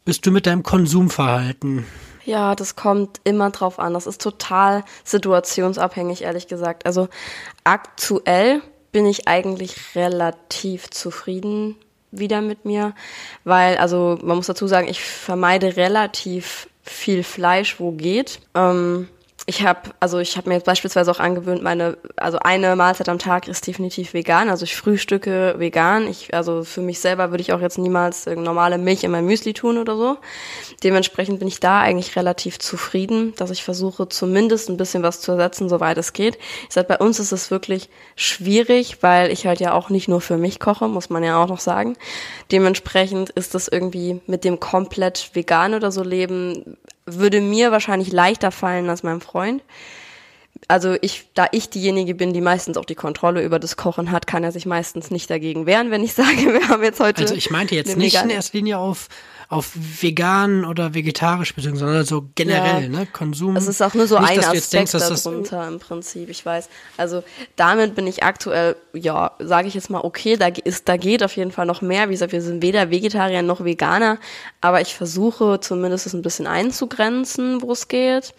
[0.04, 1.86] bist du mit deinem Konsumverhalten?
[2.24, 3.94] Ja, das kommt immer drauf an.
[3.94, 6.84] Das ist total situationsabhängig, ehrlich gesagt.
[6.84, 7.08] Also
[7.62, 8.60] aktuell
[8.90, 11.76] bin ich eigentlich relativ zufrieden
[12.10, 12.92] wieder mit mir,
[13.44, 18.40] weil, also man muss dazu sagen, ich vermeide relativ viel Fleisch, wo geht.
[18.56, 19.08] Ähm,
[19.46, 23.18] ich habe, also ich habe mir jetzt beispielsweise auch angewöhnt, meine, also eine Mahlzeit am
[23.18, 24.50] Tag ist definitiv vegan.
[24.50, 26.06] Also ich frühstücke vegan.
[26.06, 29.54] Ich, also für mich selber würde ich auch jetzt niemals normale Milch in mein Müsli
[29.54, 30.18] tun oder so.
[30.84, 35.32] Dementsprechend bin ich da eigentlich relativ zufrieden, dass ich versuche, zumindest ein bisschen was zu
[35.32, 36.38] ersetzen, soweit es geht.
[36.68, 40.20] Ich sag, bei uns ist es wirklich schwierig, weil ich halt ja auch nicht nur
[40.20, 41.96] für mich koche, muss man ja auch noch sagen.
[42.52, 46.76] Dementsprechend ist das irgendwie mit dem komplett vegan oder so leben,
[47.16, 49.62] würde mir wahrscheinlich leichter fallen als meinem Freund.
[50.68, 54.26] Also ich, da ich diejenige bin, die meistens auch die Kontrolle über das Kochen hat,
[54.26, 57.22] kann er sich meistens nicht dagegen wehren, wenn ich sage, wir haben jetzt heute.
[57.22, 59.08] Also ich meinte jetzt nicht in erster Linie auf,
[59.48, 62.88] auf vegan oder vegetarisch bezogen, sondern so generell, Ja.
[62.88, 63.06] ne?
[63.12, 63.56] Konsum.
[63.56, 66.46] Es ist auch nur so nicht, ein Aspekt denkst, dass das darunter im Prinzip, ich
[66.46, 66.68] weiß.
[66.96, 67.24] Also
[67.56, 71.34] damit bin ich aktuell, ja, sage ich jetzt mal, okay, da ist, da geht auf
[71.36, 72.08] jeden Fall noch mehr.
[72.08, 74.18] Wie gesagt, wir sind weder Vegetarier noch Veganer,
[74.60, 78.34] aber ich versuche zumindest es ein bisschen einzugrenzen, wo es geht.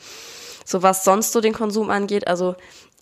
[0.72, 2.56] So was sonst so den Konsum angeht, also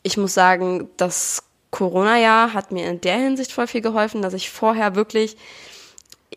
[0.03, 4.49] ich muss sagen, das Corona-Jahr hat mir in der Hinsicht voll viel geholfen, dass ich
[4.49, 5.37] vorher wirklich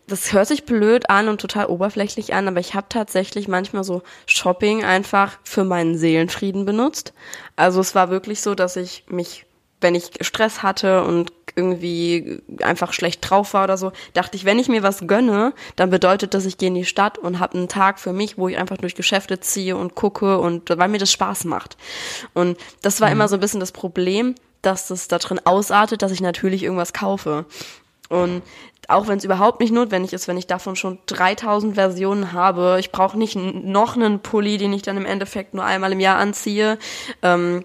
[0.07, 4.03] das hört sich blöd an und total oberflächlich an, aber ich habe tatsächlich manchmal so
[4.27, 7.13] Shopping einfach für meinen Seelenfrieden benutzt.
[7.57, 9.47] Also es war wirklich so, dass ich mich,
[9.83, 14.59] wenn ich Stress hatte und irgendwie einfach schlecht drauf war oder so, dachte ich, wenn
[14.59, 17.69] ich mir was gönne, dann bedeutet das, ich gehe in die Stadt und habe einen
[17.69, 21.13] Tag für mich, wo ich einfach durch Geschäfte ziehe und gucke und weil mir das
[21.13, 21.77] Spaß macht.
[22.33, 26.13] Und das war immer so ein bisschen das Problem, dass das da drin ausartet, dass
[26.13, 27.45] ich natürlich irgendwas kaufe.
[28.09, 28.43] Und
[28.89, 32.93] auch wenn es überhaupt nicht notwendig ist, wenn ich davon schon 3000 Versionen habe, ich
[32.93, 36.79] brauche nicht noch einen Pulli, den ich dann im Endeffekt nur einmal im Jahr anziehe.
[37.23, 37.65] Ähm,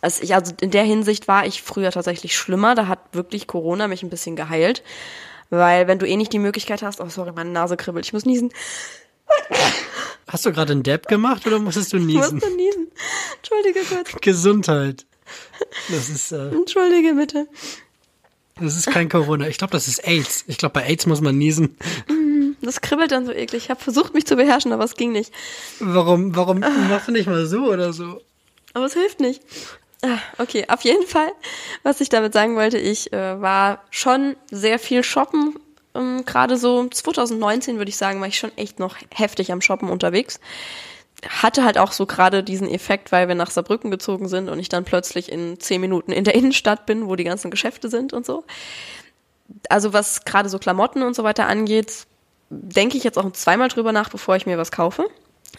[0.00, 2.74] also, ich, also in der Hinsicht war ich früher tatsächlich schlimmer.
[2.74, 4.82] Da hat wirklich Corona mich ein bisschen geheilt.
[5.50, 8.24] Weil wenn du eh nicht die Möglichkeit hast, oh sorry, meine Nase kribbelt, ich muss
[8.24, 8.50] niesen.
[10.28, 12.36] Hast du gerade einen Dab gemacht oder musstest du Ich niesen?
[12.36, 12.88] musste niesen.
[13.36, 14.20] Entschuldige kurz.
[14.20, 15.06] Gesundheit.
[15.90, 17.46] Das ist, äh, Entschuldige bitte.
[18.60, 19.46] das ist kein Corona.
[19.48, 20.44] Ich glaube, das ist AIDS.
[20.46, 21.76] Ich glaube, bei AIDS muss man niesen.
[22.62, 23.64] Das kribbelt dann so eklig.
[23.64, 25.32] Ich habe versucht, mich zu beherrschen, aber es ging nicht.
[25.80, 28.20] Warum, warum machst du nicht mal so oder so?
[28.72, 29.42] Aber es hilft nicht.
[30.04, 31.32] Ah, Okay, auf jeden Fall,
[31.82, 35.54] was ich damit sagen wollte, ich äh, war schon sehr viel shoppen.
[35.94, 39.88] Ähm, Gerade so 2019 würde ich sagen, war ich schon echt noch heftig am Shoppen
[39.88, 40.40] unterwegs.
[41.26, 44.68] Hatte halt auch so gerade diesen Effekt, weil wir nach Saarbrücken gezogen sind und ich
[44.68, 48.26] dann plötzlich in zehn Minuten in der Innenstadt bin, wo die ganzen Geschäfte sind und
[48.26, 48.44] so.
[49.70, 52.06] Also was gerade so Klamotten und so weiter angeht,
[52.50, 55.06] denke ich jetzt auch zweimal drüber nach, bevor ich mir was kaufe.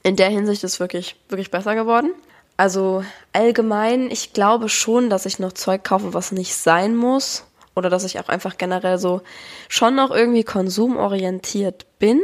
[0.03, 2.11] In der Hinsicht ist wirklich, wirklich besser geworden.
[2.57, 7.45] Also allgemein, ich glaube schon, dass ich noch Zeug kaufe, was nicht sein muss.
[7.75, 9.21] Oder dass ich auch einfach generell so
[9.67, 12.21] schon noch irgendwie konsumorientiert bin.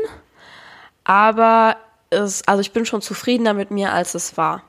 [1.04, 1.76] Aber
[2.10, 4.64] es, also ich bin schon zufriedener mit mir, als es war.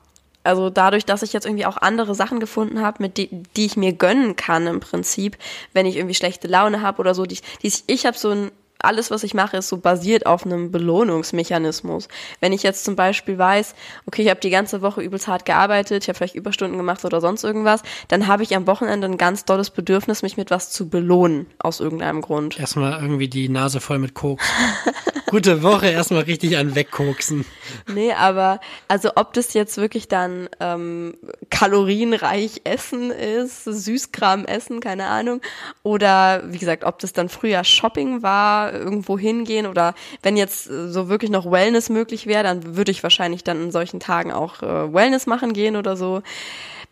[0.45, 3.77] Also dadurch, dass ich jetzt irgendwie auch andere Sachen gefunden habe, mit die, die ich
[3.77, 5.37] mir gönnen kann im Prinzip,
[5.73, 8.51] wenn ich irgendwie schlechte Laune habe oder so, die, die ich, ich habe so ein
[8.83, 12.09] alles, was ich mache, ist so basiert auf einem Belohnungsmechanismus.
[12.41, 13.75] Wenn ich jetzt zum Beispiel weiß,
[14.07, 17.21] okay, ich habe die ganze Woche übelst hart gearbeitet, ich habe vielleicht Überstunden gemacht oder
[17.21, 20.89] sonst irgendwas, dann habe ich am Wochenende ein ganz dolles Bedürfnis, mich mit was zu
[20.89, 22.59] belohnen, aus irgendeinem Grund.
[22.59, 24.45] Erstmal irgendwie die Nase voll mit Koks.
[25.33, 27.47] Gute Woche, erstmal richtig an wegkoksen.
[27.89, 31.15] Nee, aber also ob das jetzt wirklich dann ähm,
[31.49, 35.41] kalorienreich Essen ist, Süßkram essen, keine Ahnung,
[35.83, 40.89] oder wie gesagt, ob das dann früher Shopping war, irgendwo hingehen oder wenn jetzt äh,
[40.89, 44.63] so wirklich noch Wellness möglich wäre, dann würde ich wahrscheinlich dann in solchen Tagen auch
[44.63, 46.23] äh, Wellness machen gehen oder so.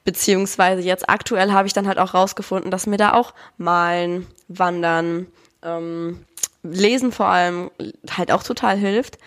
[0.05, 5.27] Beziehungsweise jetzt aktuell habe ich dann halt auch rausgefunden, dass mir da auch Malen, Wandern,
[5.62, 6.25] ähm,
[6.62, 7.71] Lesen vor allem
[8.11, 9.19] halt auch total hilft.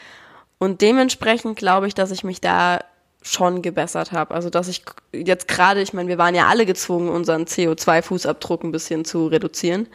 [0.57, 2.79] Und dementsprechend glaube ich, dass ich mich da
[3.21, 4.33] schon gebessert habe.
[4.33, 8.71] Also dass ich jetzt gerade, ich meine, wir waren ja alle gezwungen, unseren CO2-Fußabdruck ein
[8.71, 9.87] bisschen zu reduzieren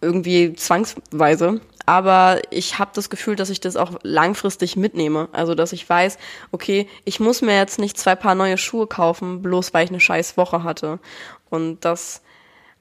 [0.00, 1.60] irgendwie zwangsweise.
[1.86, 5.28] Aber ich habe das Gefühl, dass ich das auch langfristig mitnehme.
[5.32, 6.18] Also dass ich weiß,
[6.50, 10.00] okay, ich muss mir jetzt nicht zwei Paar neue Schuhe kaufen, bloß weil ich eine
[10.00, 10.98] scheiß Woche hatte.
[11.48, 12.22] Und das,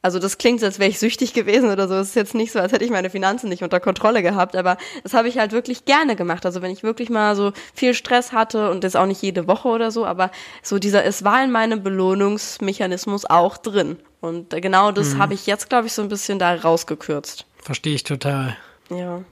[0.06, 1.96] also das klingt, als wäre ich süchtig gewesen oder so.
[1.96, 4.78] Es ist jetzt nicht so, als hätte ich meine Finanzen nicht unter Kontrolle gehabt, aber
[5.02, 6.46] das habe ich halt wirklich gerne gemacht.
[6.46, 9.68] Also wenn ich wirklich mal so viel Stress hatte und das auch nicht jede Woche
[9.68, 10.30] oder so, aber
[10.62, 13.98] so dieser, es war in meinem Belohnungsmechanismus auch drin.
[14.22, 15.18] Und genau das mhm.
[15.18, 17.48] habe ich jetzt, glaube ich, so ein bisschen da rausgekürzt.
[17.64, 18.56] Verstehe ich total.
[18.92, 19.24] Ja.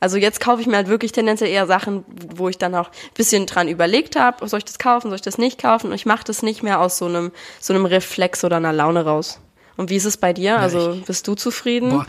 [0.00, 3.14] Also jetzt kaufe ich mir halt wirklich tendenziell eher Sachen, wo ich dann auch ein
[3.14, 5.90] bisschen dran überlegt habe, soll ich das kaufen, soll ich das nicht kaufen?
[5.90, 9.04] Und ich mache das nicht mehr aus so einem, so einem Reflex oder einer Laune
[9.04, 9.38] raus.
[9.76, 10.58] Und wie ist es bei dir?
[10.58, 11.90] Also bist du zufrieden?
[11.90, 12.06] Boah.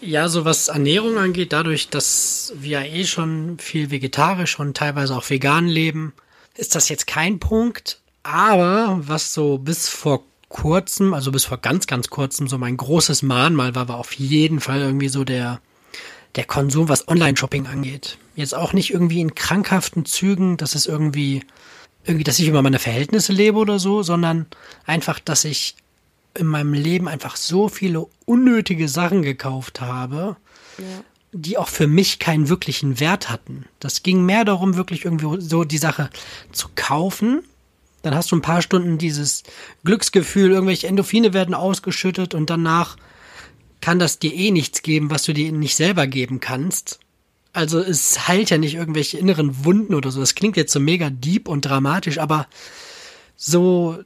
[0.00, 5.28] Ja, so was Ernährung angeht, dadurch, dass wir eh schon viel vegetarisch und teilweise auch
[5.28, 6.12] vegan leben,
[6.54, 8.00] ist das jetzt kein Punkt.
[8.22, 13.22] Aber was so bis vor kurzem, also bis vor ganz, ganz kurzem, so mein großes
[13.22, 15.60] Mahnmal war, war auf jeden Fall irgendwie so der,
[16.36, 18.18] der Konsum, was Online-Shopping angeht.
[18.36, 21.42] Jetzt auch nicht irgendwie in krankhaften Zügen, dass es irgendwie,
[22.04, 24.46] irgendwie, dass ich über meine Verhältnisse lebe oder so, sondern
[24.86, 25.74] einfach, dass ich
[26.38, 30.36] in meinem Leben einfach so viele unnötige Sachen gekauft habe,
[30.78, 30.84] ja.
[31.32, 33.66] die auch für mich keinen wirklichen Wert hatten.
[33.80, 36.10] Das ging mehr darum, wirklich irgendwie so die Sache
[36.52, 37.42] zu kaufen,
[38.02, 39.42] dann hast du ein paar Stunden dieses
[39.84, 42.96] Glücksgefühl, irgendwelche Endorphine werden ausgeschüttet und danach
[43.80, 47.00] kann das dir eh nichts geben, was du dir nicht selber geben kannst.
[47.52, 50.20] Also es heilt ja nicht irgendwelche inneren Wunden oder so.
[50.20, 52.46] Das klingt jetzt so mega deep und dramatisch, aber
[53.36, 53.98] so,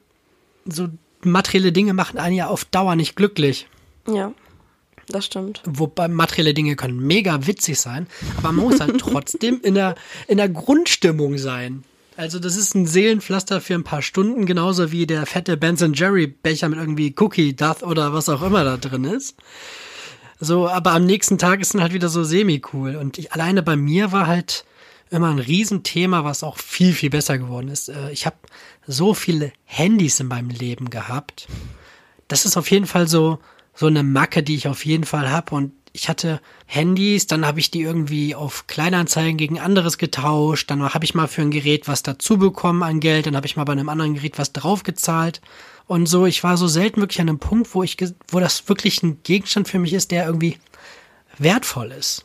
[0.64, 0.88] so
[1.24, 3.66] materielle Dinge machen einen ja auf Dauer nicht glücklich.
[4.06, 4.32] Ja,
[5.08, 5.62] das stimmt.
[5.64, 8.06] Wobei materielle Dinge können mega witzig sein,
[8.38, 9.94] aber man muss halt trotzdem in der,
[10.28, 11.85] in der Grundstimmung sein.
[12.16, 16.26] Also das ist ein Seelenpflaster für ein paar Stunden, genauso wie der fette Benson Jerry
[16.26, 19.37] Becher mit irgendwie Cookie Duff oder was auch immer da drin ist.
[20.38, 22.96] So, aber am nächsten Tag ist dann halt wieder so semi-cool.
[22.96, 24.64] Und ich, alleine bei mir war halt
[25.12, 27.88] immer ein Riesenthema, was auch viel, viel besser geworden ist.
[27.88, 28.37] Äh, ich habe
[28.87, 31.46] so viele Handys in meinem Leben gehabt.
[32.29, 33.38] Das ist auf jeden Fall so,
[33.75, 35.55] so eine Macke, die ich auf jeden Fall habe.
[35.55, 40.83] Und ich hatte Handys, dann habe ich die irgendwie auf Kleinanzeigen gegen anderes getauscht, dann
[40.83, 43.64] habe ich mal für ein Gerät was dazu bekommen an Geld, dann habe ich mal
[43.64, 45.42] bei einem anderen Gerät was draufgezahlt
[45.87, 46.25] und so.
[46.25, 47.98] Ich war so selten wirklich an einem Punkt, wo ich,
[48.29, 50.57] wo das wirklich ein Gegenstand für mich ist, der irgendwie
[51.38, 52.25] wertvoll ist.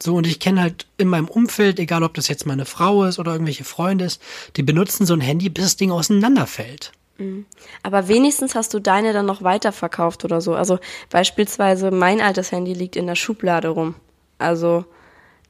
[0.00, 3.18] So, und ich kenne halt in meinem Umfeld, egal ob das jetzt meine Frau ist
[3.18, 4.22] oder irgendwelche Freunde ist,
[4.56, 6.92] die benutzen so ein Handy, bis das Ding auseinanderfällt.
[7.18, 7.46] Mhm.
[7.82, 10.54] Aber wenigstens hast du deine dann noch weiterverkauft oder so.
[10.54, 10.78] Also
[11.10, 13.96] beispielsweise mein altes Handy liegt in der Schublade rum.
[14.38, 14.84] Also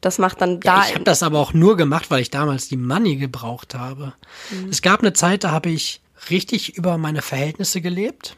[0.00, 0.76] das macht dann da.
[0.76, 4.14] Ja, ich habe das aber auch nur gemacht, weil ich damals die Money gebraucht habe.
[4.50, 4.70] Mhm.
[4.70, 8.36] Es gab eine Zeit, da habe ich richtig über meine Verhältnisse gelebt.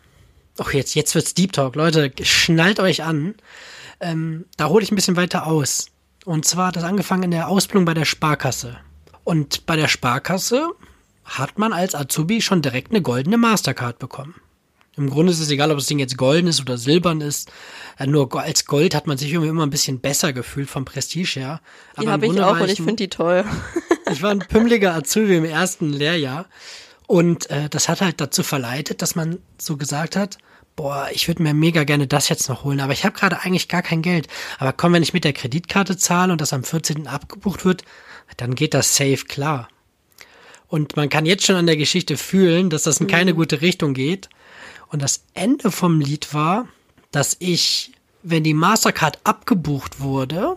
[0.58, 1.76] Ach, jetzt, jetzt wird's Deep Talk.
[1.76, 3.34] Leute, schnallt euch an.
[4.00, 5.86] Ähm, da hole ich ein bisschen weiter aus.
[6.24, 8.78] Und zwar hat das angefangen in der Ausbildung bei der Sparkasse.
[9.24, 10.70] Und bei der Sparkasse
[11.24, 14.35] hat man als Azubi schon direkt eine goldene Mastercard bekommen.
[14.96, 17.50] Im Grunde ist es egal, ob das Ding jetzt golden ist oder silbern ist.
[18.04, 21.61] Nur als Gold hat man sich irgendwie immer ein bisschen besser gefühlt vom Prestige her.
[21.94, 23.44] Aber die habe ich auch und ich finde die toll.
[24.12, 26.46] ich war ein pümmeliger Azubi im ersten Lehrjahr.
[27.06, 30.38] Und äh, das hat halt dazu verleitet, dass man so gesagt hat,
[30.80, 33.68] boah, ich würde mir mega gerne das jetzt noch holen, aber ich habe gerade eigentlich
[33.68, 34.28] gar kein Geld.
[34.58, 37.06] Aber komm, wenn ich mit der Kreditkarte zahle und das am 14.
[37.06, 37.84] abgebucht wird,
[38.38, 39.68] dann geht das safe klar.
[40.68, 43.92] Und man kann jetzt schon an der Geschichte fühlen, dass das in keine gute Richtung
[43.92, 44.30] geht.
[44.88, 46.66] Und das Ende vom Lied war,
[47.10, 50.56] dass ich, wenn die Mastercard abgebucht wurde,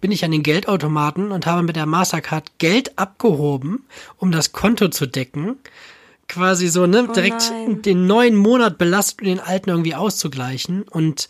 [0.00, 3.84] bin ich an den Geldautomaten und habe mit der Mastercard Geld abgehoben,
[4.16, 5.58] um das Konto zu decken.
[6.28, 7.82] Quasi so, ne, Oh direkt nein.
[7.82, 10.82] den neuen Monat belastet und den alten irgendwie auszugleichen.
[10.82, 11.28] Und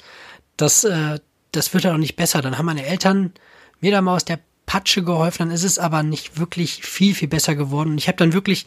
[0.56, 1.18] das, äh,
[1.52, 2.42] das wird dann auch nicht besser.
[2.42, 3.32] Dann haben meine Eltern
[3.80, 7.28] mir da mal aus der Patsche geholfen, dann ist es aber nicht wirklich viel, viel
[7.28, 7.90] besser geworden.
[7.90, 8.66] Und ich habe dann wirklich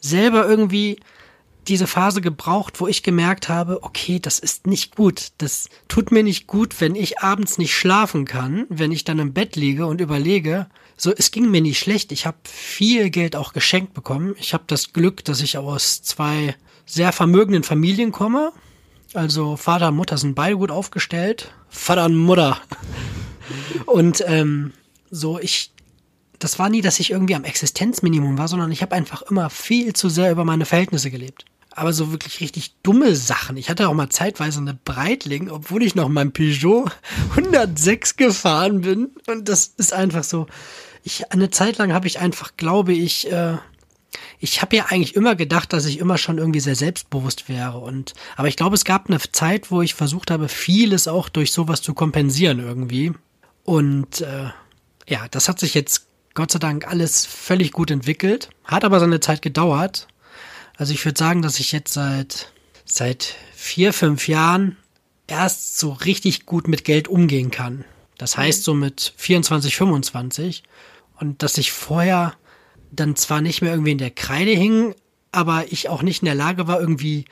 [0.00, 1.00] selber irgendwie
[1.68, 5.28] diese Phase gebraucht, wo ich gemerkt habe, okay, das ist nicht gut.
[5.38, 9.32] Das tut mir nicht gut, wenn ich abends nicht schlafen kann, wenn ich dann im
[9.32, 10.66] Bett liege und überlege,
[11.00, 12.12] so, es ging mir nicht schlecht.
[12.12, 14.34] Ich habe viel Geld auch geschenkt bekommen.
[14.38, 18.52] Ich habe das Glück, dass ich aus zwei sehr vermögenden Familien komme.
[19.14, 21.54] Also Vater und Mutter sind beide gut aufgestellt.
[21.70, 22.60] Vater und Mutter.
[23.86, 24.72] Und ähm,
[25.10, 25.72] so, ich,
[26.38, 29.94] das war nie, dass ich irgendwie am Existenzminimum war, sondern ich habe einfach immer viel
[29.94, 31.46] zu sehr über meine Verhältnisse gelebt.
[31.70, 33.56] Aber so wirklich richtig dumme Sachen.
[33.56, 36.90] Ich hatte auch mal zeitweise eine Breitling, obwohl ich noch mein Peugeot
[37.30, 39.10] 106 gefahren bin.
[39.26, 40.46] Und das ist einfach so.
[41.02, 43.56] Ich, eine Zeit lang habe ich einfach, glaube ich, äh,
[44.38, 47.78] ich habe ja eigentlich immer gedacht, dass ich immer schon irgendwie sehr selbstbewusst wäre.
[47.78, 51.52] Und aber ich glaube, es gab eine Zeit, wo ich versucht habe, vieles auch durch
[51.52, 53.12] sowas zu kompensieren irgendwie.
[53.64, 54.50] Und äh,
[55.08, 58.50] ja, das hat sich jetzt Gott sei Dank alles völlig gut entwickelt.
[58.64, 60.08] Hat aber seine Zeit gedauert.
[60.76, 62.52] Also ich würde sagen, dass ich jetzt seit
[62.84, 64.76] seit vier, fünf Jahren
[65.26, 67.84] erst so richtig gut mit Geld umgehen kann.
[68.18, 70.62] Das heißt so mit 24, 25.
[71.20, 72.34] Und dass ich vorher
[72.90, 74.94] dann zwar nicht mehr irgendwie in der Kreide hing,
[75.32, 77.26] aber ich auch nicht in der Lage war, irgendwie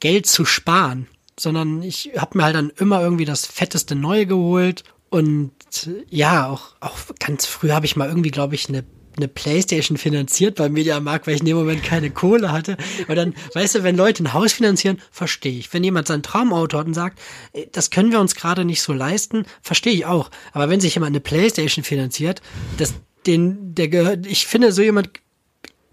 [0.00, 1.06] Geld zu sparen,
[1.38, 5.52] sondern ich habe mir halt dann immer irgendwie das fetteste Neue geholt und
[5.86, 8.84] äh, ja, auch, auch ganz früh habe ich mal irgendwie, glaube ich, eine
[9.16, 12.76] eine Playstation finanziert beim Mediamarkt, weil ich in dem Moment keine Kohle hatte.
[13.08, 15.72] Und dann, weißt du, wenn Leute ein Haus finanzieren, verstehe ich.
[15.72, 17.20] Wenn jemand sein Traumauto hat und sagt,
[17.52, 20.30] "Ey, das können wir uns gerade nicht so leisten, verstehe ich auch.
[20.52, 22.40] Aber wenn sich jemand eine Playstation finanziert,
[22.78, 22.94] das,
[23.26, 25.10] den, der gehört, ich finde, so jemand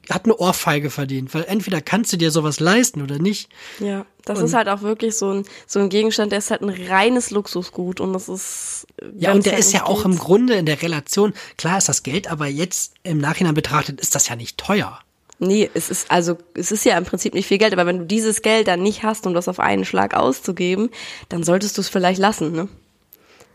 [0.10, 3.48] hat eine Ohrfeige verdient, weil entweder kannst du dir sowas leisten oder nicht.
[3.80, 6.62] Ja, das Und- ist halt auch wirklich so ein, so ein Gegenstand, der ist halt
[6.62, 8.88] ein reines Luxusgut und das ist.
[9.18, 12.02] Ja, und der halt ist ja auch im Grunde in der Relation, klar ist das
[12.02, 15.00] Geld, aber jetzt im Nachhinein betrachtet ist das ja nicht teuer.
[15.38, 18.06] Nee, es ist also, es ist ja im Prinzip nicht viel Geld, aber wenn du
[18.06, 20.90] dieses Geld dann nicht hast, um das auf einen Schlag auszugeben,
[21.30, 22.68] dann solltest du es vielleicht lassen, ne?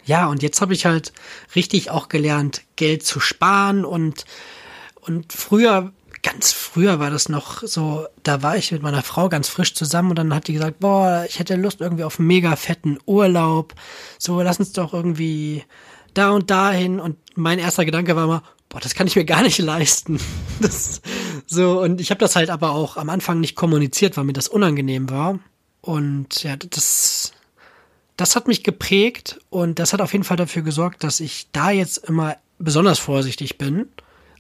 [0.05, 1.13] Ja, und jetzt habe ich halt
[1.55, 4.25] richtig auch gelernt, Geld zu sparen und,
[5.01, 9.49] und früher, ganz früher war das noch so, da war ich mit meiner Frau ganz
[9.49, 12.57] frisch zusammen und dann hat die gesagt, boah, ich hätte Lust irgendwie auf einen mega
[12.57, 13.75] fetten Urlaub.
[14.19, 15.65] So, lass uns doch irgendwie
[16.15, 17.01] da und dahin.
[17.01, 20.19] Und mein erster Gedanke war immer, boah, das kann ich mir gar nicht leisten.
[20.61, 21.03] Das,
[21.47, 24.47] so, und ich habe das halt aber auch am Anfang nicht kommuniziert, weil mir das
[24.47, 25.41] unangenehm war.
[25.81, 27.24] Und ja, das,
[28.17, 31.71] das hat mich geprägt und das hat auf jeden Fall dafür gesorgt, dass ich da
[31.71, 33.89] jetzt immer besonders vorsichtig bin.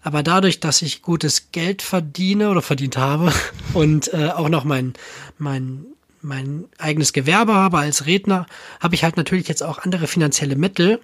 [0.02, 3.32] Aber dadurch, dass ich gutes Geld verdiene oder verdient habe
[3.74, 4.92] und äh, auch noch mein,
[5.38, 5.86] mein,
[6.20, 8.46] mein eigenes Gewerbe habe als Redner,
[8.80, 11.00] habe ich halt natürlich jetzt auch andere finanzielle Mittel.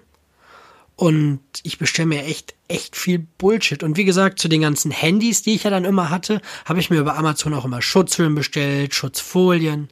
[0.95, 3.81] Und ich bestelle mir echt, echt viel Bullshit.
[3.81, 6.91] Und wie gesagt, zu den ganzen Handys, die ich ja dann immer hatte, habe ich
[6.91, 9.89] mir über Amazon auch immer Schutzhüllen bestellt, Schutzfolien.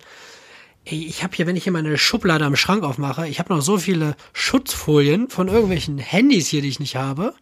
[0.90, 3.62] Ey, ich habe hier, wenn ich hier meine Schublade am Schrank aufmache, ich habe noch
[3.62, 7.36] so viele Schutzfolien von irgendwelchen Handys hier, die ich nicht habe.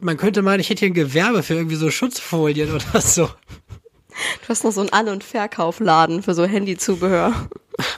[0.00, 3.26] Man könnte meinen, ich hätte hier ein Gewerbe für irgendwie so Schutzfolien oder so.
[3.26, 7.50] Du hast noch so einen An- und Verkaufladen für so Handyzubehör.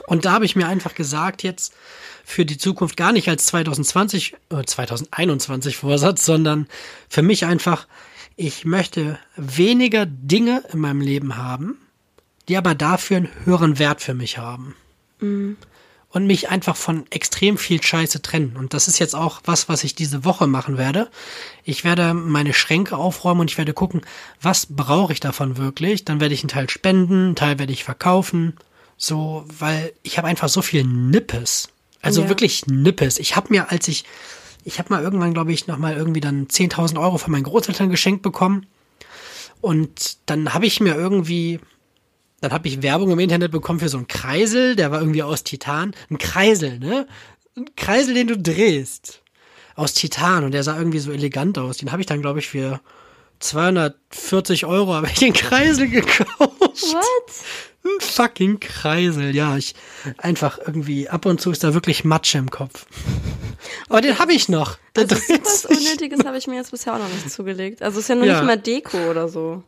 [0.07, 1.73] Und da habe ich mir einfach gesagt, jetzt
[2.25, 6.67] für die Zukunft gar nicht als 2020, äh, 2021 Vorsatz, sondern
[7.07, 7.87] für mich einfach,
[8.35, 11.77] ich möchte weniger Dinge in meinem Leben haben,
[12.49, 14.75] die aber dafür einen höheren Wert für mich haben.
[15.19, 18.55] Und mich einfach von extrem viel Scheiße trennen.
[18.57, 21.09] Und das ist jetzt auch was, was ich diese Woche machen werde.
[21.63, 24.01] Ich werde meine Schränke aufräumen und ich werde gucken,
[24.41, 26.05] was brauche ich davon wirklich.
[26.05, 28.53] Dann werde ich einen Teil spenden, einen Teil werde ich verkaufen.
[28.95, 31.69] So, weil ich habe einfach so viel Nippes.
[32.01, 32.29] Also Ja.
[32.29, 33.19] wirklich Nippes.
[33.19, 34.05] Ich habe mir, als ich,
[34.63, 38.21] ich habe mal irgendwann, glaube ich, nochmal irgendwie dann 10.000 Euro von meinen Großeltern geschenkt
[38.21, 38.65] bekommen.
[39.61, 41.59] Und dann habe ich mir irgendwie,
[42.41, 45.43] dann habe ich Werbung im Internet bekommen für so einen Kreisel, der war irgendwie aus
[45.43, 45.95] Titan.
[46.09, 47.07] Ein Kreisel, ne?
[47.55, 49.21] Ein Kreisel, den du drehst.
[49.75, 51.77] Aus Titan und der sah irgendwie so elegant aus.
[51.77, 52.79] Den habe ich dann, glaube ich, für
[53.39, 56.29] 240 Euro habe ich den Kreisel gekauft.
[56.59, 57.33] What?
[57.85, 59.55] Ein fucking Kreisel, ja.
[59.55, 59.73] Ich
[60.17, 62.85] einfach irgendwie, ab und zu ist da wirklich Matsche im Kopf.
[63.89, 64.77] Aber den habe ich noch.
[64.95, 65.65] Der Also was.
[65.65, 67.81] Unnötiges habe ich mir jetzt bisher auch noch nicht zugelegt.
[67.81, 68.35] Also ist ja noch Ja.
[68.39, 69.63] nicht mal Deko oder so.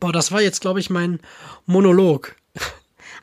[0.00, 1.20] Boah, das war jetzt, glaube ich, mein
[1.66, 2.36] Monolog.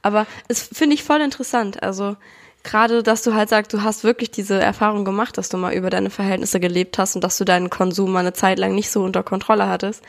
[0.02, 1.84] Aber es finde ich voll interessant.
[1.84, 2.16] Also
[2.64, 5.90] gerade, dass du halt sagst, du hast wirklich diese Erfahrung gemacht, dass du mal über
[5.90, 9.04] deine Verhältnisse gelebt hast und dass du deinen Konsum mal eine Zeit lang nicht so
[9.04, 10.04] unter Kontrolle hattest.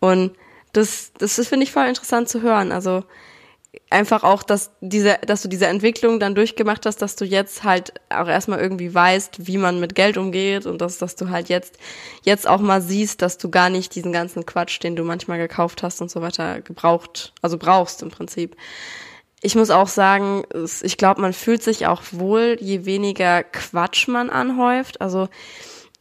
[0.00, 0.32] Und
[0.72, 2.72] das, das finde ich voll interessant zu hören.
[2.72, 3.04] Also
[3.88, 7.92] einfach auch, dass diese, dass du diese Entwicklung dann durchgemacht hast, dass du jetzt halt
[8.08, 11.78] auch erstmal irgendwie weißt, wie man mit Geld umgeht und dass, dass du halt jetzt,
[12.22, 15.82] jetzt auch mal siehst, dass du gar nicht diesen ganzen Quatsch, den du manchmal gekauft
[15.82, 18.56] hast und so weiter gebraucht, also brauchst im Prinzip.
[19.40, 20.44] Ich muss auch sagen,
[20.82, 25.00] ich glaube, man fühlt sich auch wohl, je weniger Quatsch man anhäuft.
[25.00, 25.28] Also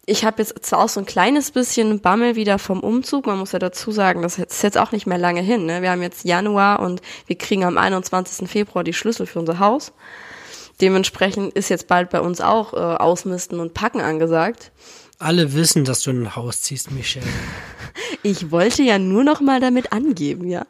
[0.10, 3.28] ich habe jetzt zwar auch so ein kleines bisschen Bammel wieder vom Umzug.
[3.28, 5.66] Man muss ja dazu sagen, das ist jetzt auch nicht mehr lange hin.
[5.66, 5.82] Ne?
[5.82, 8.50] Wir haben jetzt Januar und wir kriegen am 21.
[8.50, 9.94] Februar die Schlüssel für unser Haus.
[10.82, 14.72] Dementsprechend ist jetzt bald bei uns auch äh, Ausmisten und Packen angesagt.
[15.20, 17.26] Alle wissen, dass du ein Haus ziehst, Michelle.
[18.22, 20.66] Ich wollte ja nur noch mal damit angeben, ja.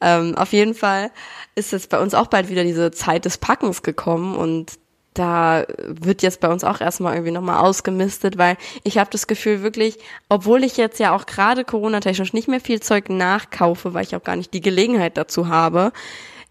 [0.00, 1.12] Ähm, auf jeden Fall
[1.54, 4.72] ist jetzt bei uns auch bald wieder diese Zeit des Packens gekommen und
[5.18, 9.62] da wird jetzt bei uns auch erstmal irgendwie nochmal ausgemistet, weil ich habe das Gefühl
[9.62, 9.98] wirklich,
[10.28, 14.22] obwohl ich jetzt ja auch gerade Corona-technisch nicht mehr viel Zeug nachkaufe, weil ich auch
[14.22, 15.92] gar nicht die Gelegenheit dazu habe,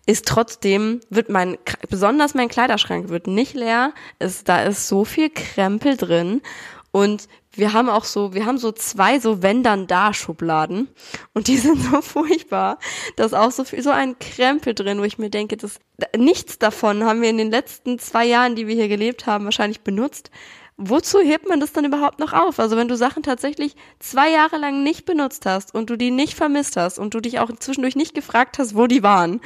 [0.06, 1.58] ist trotzdem, wird mein,
[1.90, 6.42] besonders mein Kleiderschrank wird nicht leer, ist, da ist so viel Krempel drin.
[6.92, 10.90] Und wir haben auch so, wir haben so zwei so wenn dann da Schubladen
[11.34, 12.80] und die sind so furchtbar.
[13.16, 15.80] Da ist auch so viel, so ein Krempel drin, wo ich mir denke, das,
[16.16, 19.82] nichts davon haben wir in den letzten zwei Jahren, die wir hier gelebt haben, wahrscheinlich
[19.82, 20.32] benutzt.
[20.80, 22.60] Wozu hebt man das dann überhaupt noch auf?
[22.60, 26.36] Also wenn du Sachen tatsächlich zwei Jahre lang nicht benutzt hast und du die nicht
[26.36, 29.42] vermisst hast und du dich auch zwischendurch nicht gefragt hast, wo die waren,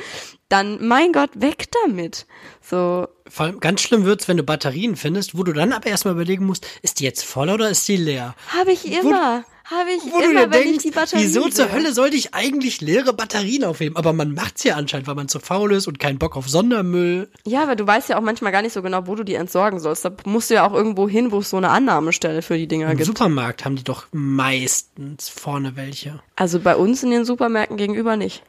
[0.49, 2.28] dann mein Gott, weg damit.
[2.62, 6.14] So, vor allem ganz schlimm wird's, wenn du Batterien findest, wo du dann aber erstmal
[6.14, 8.36] überlegen musst, ist die jetzt voll oder ist die leer?
[8.50, 9.44] Habe ich immer.
[9.64, 12.82] Habe ich wo immer, wenn denkst, ich die Batterien Wieso zur Hölle sollte ich eigentlich
[12.82, 13.96] leere Batterien aufheben?
[13.96, 17.30] Aber man macht's ja anscheinend, weil man zu faul ist und keinen Bock auf Sondermüll.
[17.46, 19.80] Ja, aber du weißt ja auch manchmal gar nicht so genau, wo du die entsorgen
[19.80, 20.04] sollst.
[20.04, 22.92] Da musst du ja auch irgendwo hin, wo es so eine Annahmestelle für die Dinger
[22.92, 23.08] Im gibt.
[23.08, 26.20] Im Supermarkt haben die doch meistens vorne welche.
[26.36, 28.44] Also bei uns in den Supermärkten gegenüber nicht.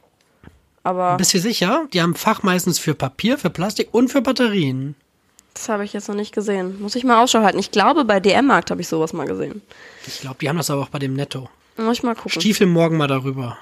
[0.85, 1.16] Aber.
[1.16, 1.87] Bist du sicher?
[1.93, 4.95] Die haben Fach meistens für Papier, für Plastik und für Batterien.
[5.55, 6.80] Das habe ich jetzt noch nicht gesehen.
[6.80, 7.59] Muss ich mal Ausschau halten.
[7.59, 9.61] Ich glaube, bei DM-Markt habe ich sowas mal gesehen.
[10.07, 11.49] Ich glaube, die haben das aber auch bei dem Netto.
[11.76, 12.30] Muss ich mal gucken.
[12.41, 13.59] Stiefel morgen mal darüber.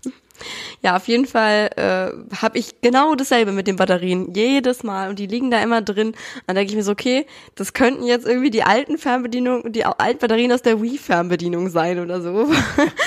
[0.82, 4.32] ja, auf jeden Fall äh, habe ich genau dasselbe mit den Batterien.
[4.34, 5.08] Jedes Mal.
[5.08, 6.14] Und die liegen da immer drin.
[6.46, 10.18] Dann denke ich mir so, okay, das könnten jetzt irgendwie die alten Fernbedienungen, die alten
[10.20, 12.50] Batterien aus der Wii-Fernbedienung sein oder so.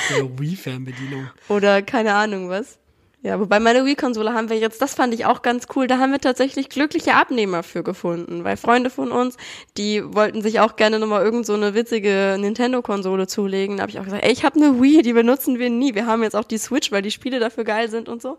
[0.10, 1.28] Der Wii-Fernbedienung.
[1.48, 2.80] oder keine Ahnung was.
[3.26, 6.12] Ja, wobei meine Wii-Konsole haben wir jetzt, das fand ich auch ganz cool, da haben
[6.12, 9.36] wir tatsächlich glückliche Abnehmer für gefunden, weil Freunde von uns,
[9.78, 13.78] die wollten sich auch gerne nochmal irgend so eine witzige Nintendo-Konsole zulegen.
[13.78, 15.96] Da habe ich auch gesagt, ey, ich habe eine Wii, die benutzen wir nie.
[15.96, 18.38] Wir haben jetzt auch die Switch, weil die Spiele dafür geil sind und so.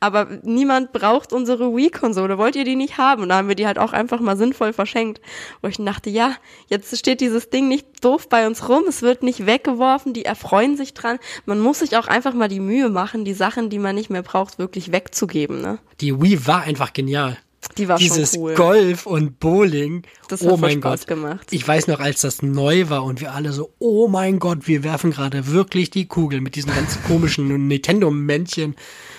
[0.00, 2.36] Aber niemand braucht unsere Wii-Konsole.
[2.36, 3.22] Wollt ihr die nicht haben?
[3.22, 5.22] Und da haben wir die halt auch einfach mal sinnvoll verschenkt.
[5.62, 6.34] Wo ich dachte, ja,
[6.66, 10.76] jetzt steht dieses Ding nicht doof bei uns rum, es wird nicht weggeworfen, die erfreuen
[10.76, 11.18] sich dran.
[11.46, 14.25] Man muss sich auch einfach mal die Mühe machen, die Sachen, die man nicht mehr
[14.26, 15.60] braucht, wirklich wegzugeben.
[15.62, 15.78] Ne?
[16.00, 17.38] Die Wii war einfach genial.
[17.78, 18.54] Die war Dieses schon cool.
[18.54, 20.02] Golf und Bowling.
[20.28, 21.06] Das hat oh mein Spaß Gott.
[21.08, 21.46] gemacht.
[21.50, 24.84] Ich weiß noch, als das neu war und wir alle so, oh mein Gott, wir
[24.84, 28.76] werfen gerade wirklich die Kugel mit diesen ganz komischen Nintendo-Männchen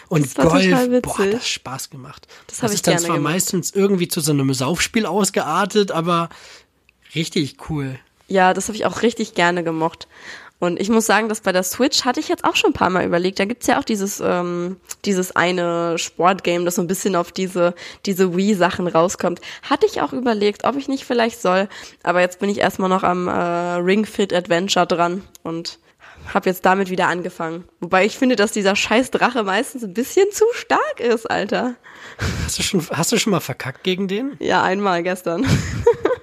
[0.07, 1.01] und Das Golf.
[1.01, 2.27] Boah, hat das Spaß gemacht.
[2.47, 3.33] Das hab ich ist dann gerne zwar gemacht.
[3.33, 6.29] meistens irgendwie zu so einem Saufspiel ausgeartet, aber
[7.15, 7.99] richtig cool.
[8.29, 10.07] Ja, das habe ich auch richtig gerne gemocht.
[10.59, 12.89] Und ich muss sagen, dass bei der Switch hatte ich jetzt auch schon ein paar
[12.89, 13.39] Mal überlegt.
[13.39, 17.75] Da gibt's ja auch dieses, ähm, dieses eine Sportgame, das so ein bisschen auf diese,
[18.05, 19.39] diese Wii-Sachen rauskommt.
[19.61, 21.69] Hatte ich auch überlegt, ob ich nicht vielleicht soll.
[22.01, 25.77] Aber jetzt bin ich erstmal noch am äh, Ring Fit Adventure dran und
[26.33, 27.65] habe jetzt damit wieder angefangen.
[27.79, 31.75] Wobei ich finde, dass dieser scheiß Drache meistens ein bisschen zu stark ist, Alter.
[32.45, 34.35] Hast du schon, hast du schon mal verkackt gegen den?
[34.39, 35.45] Ja, einmal gestern.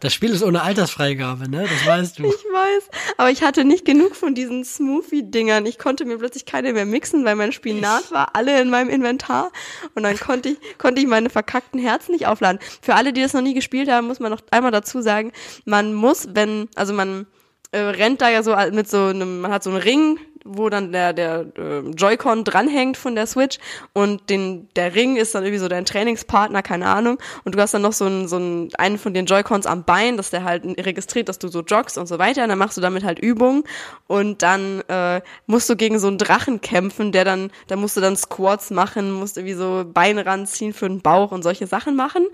[0.00, 1.62] Das Spiel ist ohne Altersfreigabe, ne?
[1.62, 2.24] Das weißt du.
[2.24, 5.66] Ich weiß, aber ich hatte nicht genug von diesen Smoothie-Dingern.
[5.66, 9.50] Ich konnte mir plötzlich keine mehr mixen, weil mein Spinat war alle in meinem Inventar
[9.94, 12.60] und dann konnte ich, konnte ich meine verkackten Herzen nicht aufladen.
[12.82, 15.32] Für alle, die das noch nie gespielt haben, muss man noch einmal dazu sagen,
[15.64, 17.26] man muss, wenn, also man
[17.72, 20.92] äh, rennt da ja so mit so einem, man hat so einen Ring, wo dann
[20.92, 23.58] der, der äh, Joy-Con dranhängt von der Switch
[23.92, 27.18] und den, der Ring ist dann irgendwie so dein Trainingspartner, keine Ahnung.
[27.44, 30.16] Und du hast dann noch so einen, so einen, einen von den Joy-Cons am Bein,
[30.16, 32.42] dass der halt registriert, dass du so joggst und so weiter.
[32.42, 33.64] Und dann machst du damit halt Übungen
[34.06, 38.00] und dann äh, musst du gegen so einen Drachen kämpfen, der dann, da musst du
[38.00, 42.26] dann Squats machen, musst irgendwie so Beine ranziehen für den Bauch und solche Sachen machen.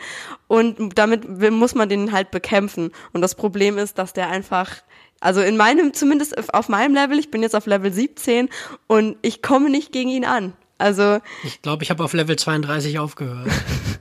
[0.48, 2.92] Und damit muss man den halt bekämpfen.
[3.12, 4.82] Und das Problem ist, dass der einfach
[5.23, 8.49] Also in meinem, zumindest auf meinem Level, ich bin jetzt auf Level 17
[8.89, 10.53] und ich komme nicht gegen ihn an.
[10.79, 11.20] Also.
[11.45, 13.49] Ich glaube, ich habe auf Level 32 aufgehört.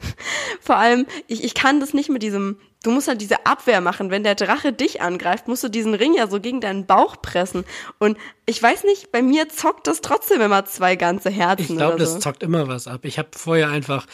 [0.62, 4.10] Vor allem, ich, ich kann das nicht mit diesem, du musst halt diese Abwehr machen.
[4.10, 7.66] Wenn der Drache dich angreift, musst du diesen Ring ja so gegen deinen Bauch pressen.
[8.00, 8.18] Und
[8.48, 11.74] ich weiß nicht, bei mir zockt das trotzdem immer zwei ganze Herzen.
[11.74, 12.14] Ich glaube, so.
[12.14, 13.02] das zockt immer was ab.
[13.04, 14.08] Ich habe vorher einfach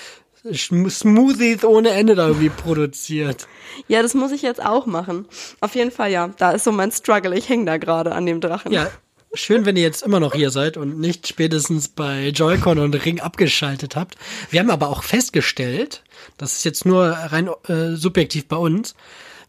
[0.53, 3.47] Smoothies ohne Ende da irgendwie produziert.
[3.87, 5.27] Ja, das muss ich jetzt auch machen.
[5.61, 6.29] Auf jeden Fall, ja.
[6.37, 7.37] Da ist so mein Struggle.
[7.37, 8.71] Ich hänge da gerade an dem Drachen.
[8.71, 8.89] Ja,
[9.33, 13.19] schön, wenn ihr jetzt immer noch hier seid und nicht spätestens bei Joy-Con und Ring
[13.19, 14.15] abgeschaltet habt.
[14.49, 16.03] Wir haben aber auch festgestellt,
[16.37, 18.95] das ist jetzt nur rein äh, subjektiv bei uns,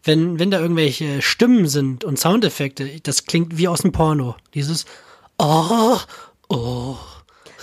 [0.03, 4.35] wenn, wenn da irgendwelche Stimmen sind und Soundeffekte, das klingt wie aus dem Porno.
[4.53, 4.85] Dieses
[5.37, 5.97] Oh,
[6.49, 6.97] oh.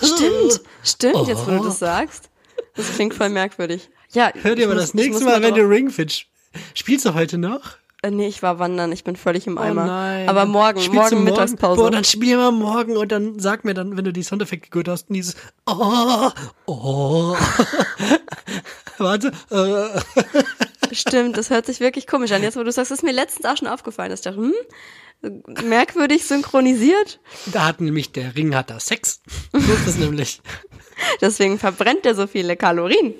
[0.01, 1.25] Stimmt, stimmt, oh.
[1.27, 2.29] jetzt wo du das sagst.
[2.77, 3.89] Das klingt voll merkwürdig.
[4.13, 6.25] Ja, Hör dir aber muss, das nächste Mal, wenn du Ring Fit
[6.73, 7.61] spielst du heute noch?
[8.03, 9.85] Äh, nee, ich war wandern, ich bin völlig im Oh Eimer.
[9.85, 10.29] nein.
[10.29, 11.81] Aber morgen, Spielst morgen du Mittagspause.
[11.81, 14.87] Boah, dann spielen wir morgen und dann sag mir dann, wenn du die Soundeffekte gut
[14.87, 16.29] hast, dieses Oh,
[16.67, 17.35] oh.
[18.99, 19.31] Warte.
[19.51, 20.95] Äh.
[20.95, 22.43] Stimmt, das hört sich wirklich komisch an.
[22.43, 24.11] Jetzt, wo du sagst, ist mir letztens auch schon aufgefallen.
[24.13, 24.53] Ich dachte, hm,
[25.65, 27.19] merkwürdig synchronisiert.
[27.47, 29.21] Da hat nämlich der Ring hat da Sex.
[29.51, 30.41] So ist das nämlich.
[31.21, 33.13] Deswegen verbrennt er so viele Kalorien.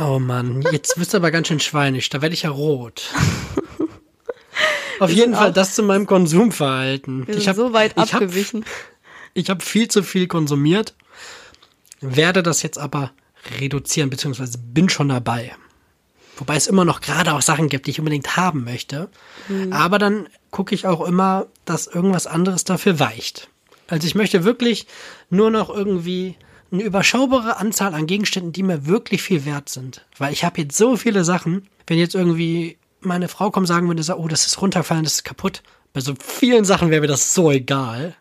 [0.00, 2.08] Oh Mann, jetzt bist du aber ganz schön schweinisch.
[2.08, 3.10] Da werde ich ja rot.
[5.00, 7.26] Auf jeden Fall das zu meinem Konsumverhalten.
[7.26, 8.64] Wir ich sind hab, so weit ich abgewichen.
[8.64, 8.70] Hab,
[9.34, 10.94] ich habe viel zu viel konsumiert,
[12.00, 13.12] werde das jetzt aber
[13.60, 15.52] reduzieren, beziehungsweise bin schon dabei.
[16.36, 19.08] Wobei es immer noch gerade auch Sachen gibt, die ich unbedingt haben möchte.
[19.48, 19.72] Mhm.
[19.72, 23.48] Aber dann gucke ich auch immer, dass irgendwas anderes dafür weicht.
[23.88, 24.86] Also ich möchte wirklich
[25.30, 26.36] nur noch irgendwie
[26.74, 30.04] eine überschaubare Anzahl an Gegenständen, die mir wirklich viel wert sind.
[30.18, 34.02] Weil ich habe jetzt so viele Sachen, wenn jetzt irgendwie meine Frau kommt sagen würde,
[34.18, 35.62] oh, das ist runtergefallen, das ist kaputt.
[35.92, 38.14] Bei so vielen Sachen wäre mir das so egal.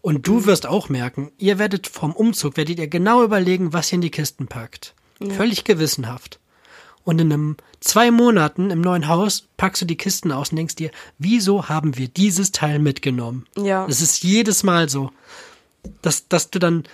[0.00, 3.96] Und du wirst auch merken, ihr werdet vom Umzug, werdet ihr genau überlegen, was ihr
[3.96, 4.94] in die Kisten packt.
[5.20, 5.30] Ja.
[5.34, 6.38] Völlig gewissenhaft.
[7.04, 10.76] Und in einem zwei Monaten im neuen Haus packst du die Kisten aus und denkst
[10.76, 13.46] dir, wieso haben wir dieses Teil mitgenommen?
[13.56, 13.86] Ja.
[13.86, 15.10] Das ist jedes Mal so,
[16.02, 16.84] dass, dass du dann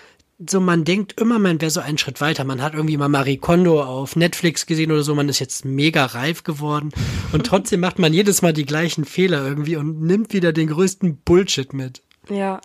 [0.49, 2.45] so, man denkt immer, man wäre so einen Schritt weiter.
[2.45, 6.05] Man hat irgendwie mal Marie Kondo auf Netflix gesehen oder so, man ist jetzt mega
[6.05, 6.90] reif geworden.
[7.32, 11.18] Und trotzdem macht man jedes Mal die gleichen Fehler irgendwie und nimmt wieder den größten
[11.18, 12.03] Bullshit mit.
[12.28, 12.61] Ja.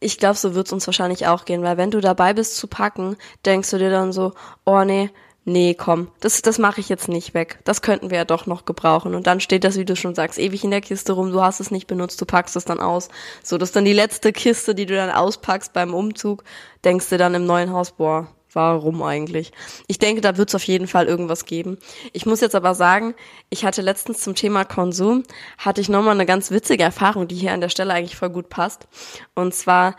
[0.00, 3.16] Ich glaube, so wird's uns wahrscheinlich auch gehen, weil wenn du dabei bist zu packen,
[3.44, 4.32] denkst du dir dann so,
[4.64, 5.10] oh nee,
[5.48, 7.58] nee, komm, das, das mache ich jetzt nicht weg.
[7.64, 9.14] Das könnten wir ja doch noch gebrauchen.
[9.14, 11.60] Und dann steht das, wie du schon sagst, ewig in der Kiste rum, du hast
[11.60, 13.08] es nicht benutzt, du packst es dann aus.
[13.42, 16.44] So, das ist dann die letzte Kiste, die du dann auspackst beim Umzug,
[16.84, 19.52] denkst du dann im neuen Haus, boah, warum eigentlich?
[19.86, 21.78] Ich denke, da wird es auf jeden Fall irgendwas geben.
[22.12, 23.14] Ich muss jetzt aber sagen,
[23.50, 25.22] ich hatte letztens zum Thema Konsum,
[25.58, 28.48] hatte ich nochmal eine ganz witzige Erfahrung, die hier an der Stelle eigentlich voll gut
[28.48, 28.88] passt.
[29.34, 29.96] Und zwar,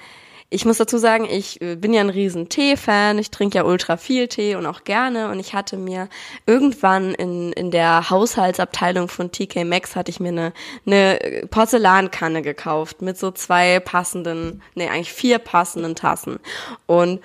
[0.51, 3.19] ich muss dazu sagen, ich bin ja ein riesen Tee-Fan.
[3.19, 5.29] Ich trinke ja ultra viel Tee und auch gerne.
[5.29, 6.09] Und ich hatte mir
[6.47, 10.53] irgendwann in, in der Haushaltsabteilung von TK Maxx hatte ich mir eine,
[10.87, 16.39] eine Porzellankanne gekauft mit so zwei passenden, nee, eigentlich vier passenden Tassen.
[16.87, 17.21] Und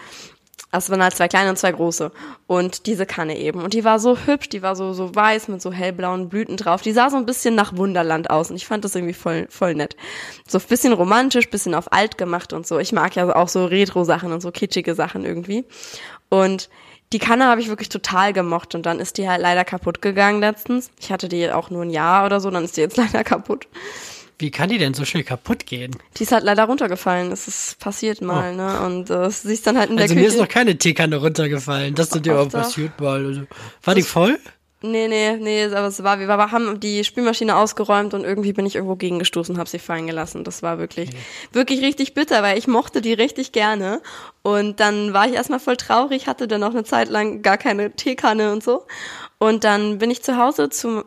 [0.75, 2.11] das waren halt zwei kleine und zwei große.
[2.47, 3.62] Und diese Kanne eben.
[3.62, 6.83] Und die war so hübsch, die war so, so weiß mit so hellblauen Blüten drauf.
[6.83, 8.51] Die sah so ein bisschen nach Wunderland aus.
[8.51, 9.97] Und ich fand das irgendwie voll, voll nett.
[10.49, 12.79] So ein bisschen romantisch, bisschen auf alt gemacht und so.
[12.81, 15.64] Ich mag ja auch so Retro-Sachen und so kitschige Sachen irgendwie.
[16.29, 16.68] Und
[17.12, 18.75] die Kanne habe ich wirklich total gemocht.
[18.75, 20.91] Und dann ist die halt leider kaputt gegangen letztens.
[20.99, 23.68] Ich hatte die auch nur ein Jahr oder so, dann ist die jetzt leider kaputt.
[24.39, 25.97] Wie kann die denn so schnell kaputt gehen?
[26.16, 27.30] Die ist halt leider runtergefallen.
[27.30, 28.57] Das ist passiert mal, oh.
[28.57, 28.80] ne?
[28.80, 30.26] Und äh, sie ist dann halt in der also Küche.
[30.26, 31.95] Also mir ist noch keine Teekanne runtergefallen.
[31.95, 33.24] Das sind dir auch passiert mal.
[33.24, 33.43] Also,
[33.82, 34.39] war die voll?
[34.87, 38.74] Nee, nee, nee, aber es war, wir haben die Spülmaschine ausgeräumt und irgendwie bin ich
[38.74, 40.45] irgendwo gegengestoßen und habe sie fallen gelassen.
[40.45, 41.18] Das war wirklich, okay.
[41.53, 44.03] wirklich richtig bitter, weil ich mochte die richtig gerne.
[44.43, 47.93] Und dann war ich erstmal voll traurig, hatte dann auch eine Zeit lang gar keine
[47.93, 48.85] Teekanne und so.
[49.39, 51.03] Und dann bin ich zu Hause zu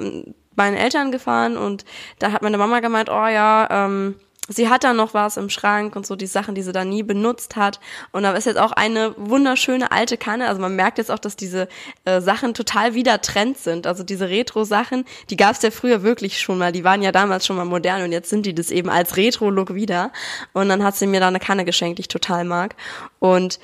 [0.58, 1.86] meinen Eltern gefahren und
[2.20, 4.16] da hat meine Mama gemeint, oh ja, ähm,
[4.48, 7.04] sie hat da noch was im Schrank und so die Sachen, die sie da nie
[7.04, 7.80] benutzt hat.
[8.12, 10.48] Und da ist jetzt auch eine wunderschöne alte Kanne.
[10.48, 11.68] Also man merkt jetzt auch, dass diese
[12.06, 13.88] äh, Sachen total wieder Trend sind.
[13.88, 16.72] Also diese Retro-Sachen, die gab es ja früher wirklich schon mal.
[16.72, 19.74] Die waren ja damals schon mal modern und jetzt sind die das eben als Retro-Look
[19.74, 20.12] wieder.
[20.54, 22.76] Und dann hat sie mir da eine Kanne geschenkt, die ich total mag.
[23.20, 23.60] Und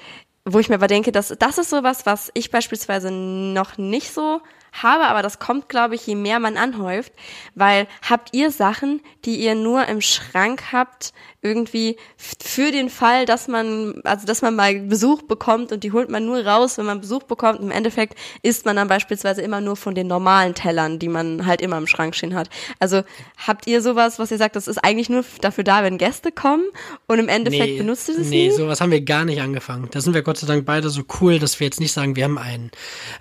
[0.46, 4.42] wo ich mir aber denke, dass das ist sowas, was ich beispielsweise noch nicht so
[4.74, 7.14] habe, aber das kommt, glaube ich, je mehr man anhäuft,
[7.56, 11.14] weil habt ihr Sachen, die ihr nur im Schrank habt,
[11.44, 16.10] irgendwie für den Fall, dass man, also dass man mal Besuch bekommt und die holt
[16.10, 17.60] man nur raus, wenn man Besuch bekommt.
[17.60, 21.62] Im Endeffekt isst man dann beispielsweise immer nur von den normalen Tellern, die man halt
[21.62, 22.50] immer im Schrank stehen hat.
[22.80, 23.04] Also
[23.38, 26.64] habt ihr sowas, was ihr sagt, das ist eigentlich nur dafür da, wenn Gäste kommen
[27.08, 28.52] und im Endeffekt Nee, benutzt ihr das nee, nie?
[28.52, 29.88] sowas haben wir gar nicht angefangen.
[29.92, 32.24] Da sind wir Gott sei Dank beide so cool, dass wir jetzt nicht sagen, wir
[32.24, 32.72] haben ein,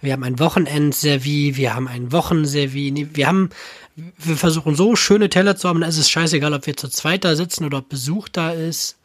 [0.01, 2.91] wir haben ein Wochenendservie, wir haben ein Wochenservie.
[2.91, 3.51] Nee, wir haben,
[3.97, 7.25] wir versuchen so schöne Teller zu haben, da ist es scheißegal, ob wir zu zweit
[7.25, 8.97] da sitzen oder ob Besuch da ist.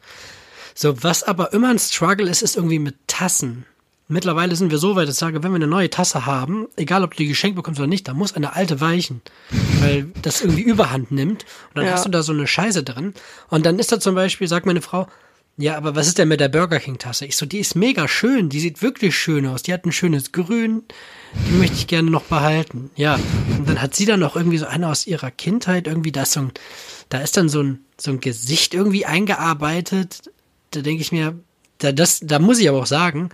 [0.74, 3.66] So, was aber immer ein Struggle ist, ist irgendwie mit Tassen.
[4.10, 7.04] Mittlerweile sind wir so weit, dass ich sage, wenn wir eine neue Tasse haben, egal
[7.04, 9.20] ob du die geschenkt bekommst oder nicht, da muss eine alte weichen,
[9.80, 11.44] weil das irgendwie Überhand nimmt.
[11.68, 11.92] Und dann Ja.
[11.92, 13.12] hast du da so eine Scheiße drin.
[13.50, 15.06] Und dann ist da zum Beispiel, sagt meine Frau,
[15.58, 17.26] ja, aber was ist denn mit der Burger King Tasse?
[17.26, 19.64] Ich so, die ist mega schön, die sieht wirklich schön aus.
[19.64, 20.84] Die hat ein schönes Grün,
[21.34, 22.90] die möchte ich gerne noch behalten.
[22.96, 23.18] Ja,
[23.56, 26.32] und dann hat sie dann noch irgendwie so eine aus ihrer Kindheit, irgendwie da ist
[26.32, 26.52] so ein,
[27.08, 30.30] da ist dann so ein, so ein Gesicht irgendwie eingearbeitet.
[30.70, 31.38] Da denke ich mir,
[31.78, 33.30] da, das, da muss ich aber auch sagen,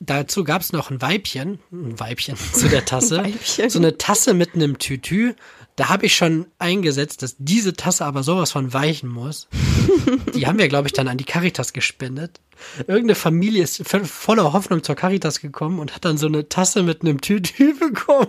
[0.00, 3.70] dazu gab es noch ein Weibchen, ein Weibchen zu der Tasse, Weibchen.
[3.70, 5.34] so eine Tasse mit einem Tütü.
[5.76, 9.46] Da habe ich schon eingesetzt, dass diese Tasse aber sowas von weichen muss.
[10.34, 12.40] Die haben wir, glaube ich, dann an die Caritas gespendet.
[12.78, 16.82] Irgendeine Familie ist vo- voller Hoffnung zur Caritas gekommen und hat dann so eine Tasse
[16.82, 18.28] mit einem Tütü bekommen.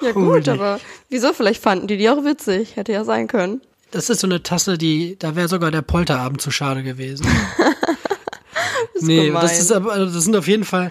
[0.00, 1.32] Ja gut, aber wieso?
[1.32, 2.76] Vielleicht fanden die die auch witzig.
[2.76, 3.62] Hätte ja sein können.
[3.92, 7.26] Das ist so eine Tasse, die, da wäre sogar der Polterabend zu schade gewesen.
[8.94, 9.42] ist nee, gemein.
[9.42, 10.90] das ist aber, das sind auf jeden Fall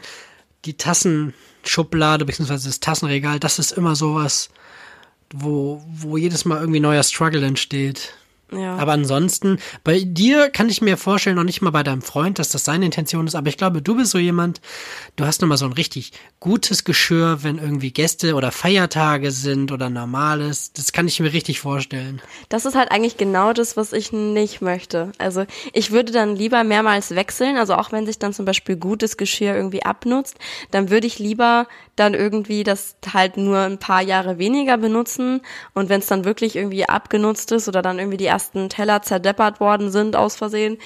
[0.66, 0.78] die
[1.62, 4.49] Tassenschublade, beziehungsweise das Tassenregal, das ist immer sowas,
[5.34, 8.14] wo, wo jedes Mal irgendwie neuer Struggle entsteht.
[8.54, 8.76] Ja.
[8.76, 12.49] Aber ansonsten, bei dir kann ich mir vorstellen, noch nicht mal bei deinem Freund, dass
[12.49, 14.60] das seine Intention ist, aber ich glaube, du bist so jemand,
[15.16, 19.89] du hast nochmal so ein richtig gutes Geschirr, wenn irgendwie Gäste oder Feiertage sind oder
[19.89, 20.74] normales.
[20.74, 22.22] Das kann ich mir richtig vorstellen.
[22.49, 25.12] Das ist halt eigentlich genau das, was ich nicht möchte.
[25.18, 29.18] Also ich würde dann lieber mehrmals wechseln, also auch wenn sich dann zum Beispiel gutes
[29.18, 30.38] Geschirr irgendwie abnutzt,
[30.72, 35.41] dann würde ich lieber dann irgendwie das halt nur ein paar Jahre weniger benutzen
[35.74, 39.60] und wenn es dann wirklich irgendwie abgenutzt ist oder dann irgendwie die ersten Teller zerdeppert
[39.60, 40.78] worden sind aus Versehen,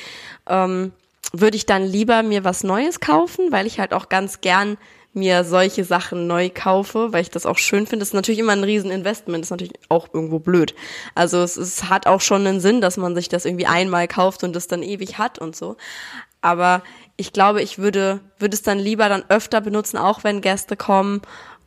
[0.47, 0.91] ähm,
[1.31, 4.77] würde ich dann lieber mir was Neues kaufen, weil ich halt auch ganz gern
[5.13, 8.01] mir solche Sachen neu kaufe, weil ich das auch schön finde.
[8.01, 10.75] Das ist natürlich immer ein Rieseninvestment, ist natürlich auch irgendwo blöd.
[11.15, 14.43] Also es, es hat auch schon einen Sinn, dass man sich das irgendwie einmal kauft
[14.43, 15.77] und das dann ewig hat und so.
[16.41, 16.83] Aber
[17.15, 21.21] ich glaube, ich würde, würde es dann lieber dann öfter benutzen, auch wenn Gäste kommen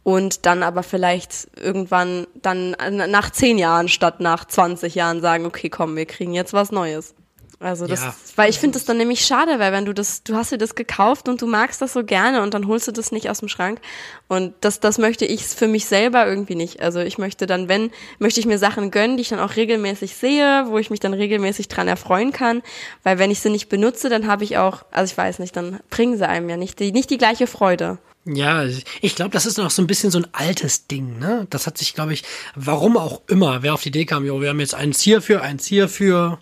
[0.09, 5.69] und dann aber vielleicht irgendwann dann nach zehn Jahren statt nach 20 Jahren sagen, okay,
[5.69, 7.15] komm, wir kriegen jetzt was Neues.
[7.61, 8.15] Also das, Ja.
[8.37, 10.75] weil ich finde das dann nämlich schade, weil wenn du das, du hast dir das
[10.75, 13.49] gekauft und du magst das so gerne und dann holst du das nicht aus dem
[13.49, 13.83] Schrank
[14.29, 16.81] und das, das möchte ich für mich selber irgendwie nicht.
[16.81, 20.17] Also ich möchte dann, wenn, möchte ich mir Sachen gönnen, die ich dann auch regelmäßig
[20.17, 22.63] sehe, wo ich mich dann regelmäßig dran erfreuen kann,
[23.03, 25.81] weil wenn ich sie nicht benutze, dann habe ich auch, also ich weiß nicht, dann
[25.91, 27.99] bringen sie einem ja nicht die, nicht die gleiche Freude.
[28.31, 28.65] Ja,
[29.01, 31.47] ich glaube, das ist noch so ein bisschen so ein altes Ding, ne?
[31.49, 32.25] Das hat sich, glaube ich,
[32.55, 35.65] warum auch immer, wer auf die Idee kam, jo, wir haben jetzt eins hierfür, eins
[35.67, 36.39] hierfür.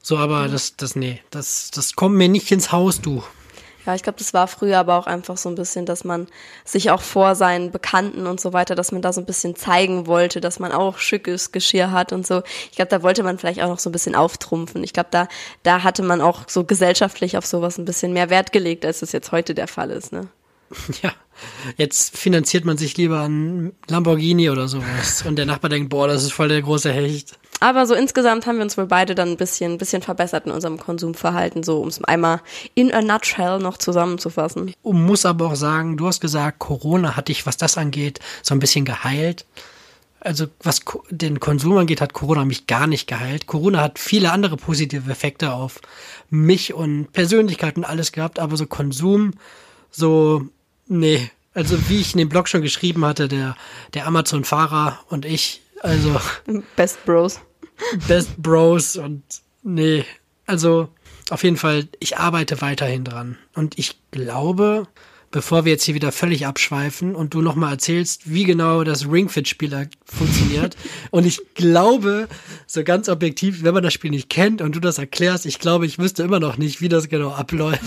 [0.00, 3.24] So, aber das, das, nee, das, das kommt mir nicht ins Haus, du.
[3.84, 6.28] Ja, ich glaube, das war früher aber auch einfach so ein bisschen, dass man
[6.64, 10.06] sich auch vor seinen Bekannten und so weiter, dass man da so ein bisschen zeigen
[10.06, 12.42] wollte, dass man auch schickes Geschirr hat und so.
[12.70, 14.84] Ich glaube, da wollte man vielleicht auch noch so ein bisschen auftrumpfen.
[14.84, 15.28] Ich glaube, da,
[15.64, 19.12] da hatte man auch so gesellschaftlich auf sowas ein bisschen mehr Wert gelegt, als es
[19.12, 20.28] jetzt heute der Fall ist, ne?
[21.02, 21.12] Ja,
[21.76, 25.24] jetzt finanziert man sich lieber ein Lamborghini oder sowas.
[25.26, 27.38] Und der Nachbar denkt, boah, das ist voll der große Hecht.
[27.60, 30.52] Aber so insgesamt haben wir uns wohl beide dann ein bisschen, ein bisschen verbessert in
[30.52, 32.40] unserem Konsumverhalten, so um es einmal
[32.74, 34.74] in a nutshell noch zusammenzufassen.
[34.82, 38.54] Und muss aber auch sagen, du hast gesagt, Corona hat dich, was das angeht, so
[38.54, 39.46] ein bisschen geheilt.
[40.20, 43.46] Also was den Konsum angeht, hat Corona mich gar nicht geheilt.
[43.46, 45.80] Corona hat viele andere positive Effekte auf
[46.30, 49.32] mich und Persönlichkeit und alles gehabt, aber so Konsum,
[49.90, 50.46] so,
[50.86, 51.30] nee.
[51.54, 53.56] Also wie ich in dem Blog schon geschrieben hatte, der,
[53.94, 56.20] der Amazon-Fahrer und ich, also
[56.76, 57.40] Best Bros.
[58.06, 59.22] Best Bros und
[59.62, 60.04] nee,
[60.46, 60.88] also
[61.30, 63.36] auf jeden Fall, ich arbeite weiterhin dran.
[63.54, 64.86] Und ich glaube,
[65.30, 69.88] bevor wir jetzt hier wieder völlig abschweifen und du nochmal erzählst, wie genau das Ringfit-Spiel
[70.04, 70.76] funktioniert.
[71.10, 72.28] und ich glaube,
[72.66, 75.86] so ganz objektiv, wenn man das Spiel nicht kennt und du das erklärst, ich glaube,
[75.86, 77.82] ich wüsste immer noch nicht, wie das genau abläuft.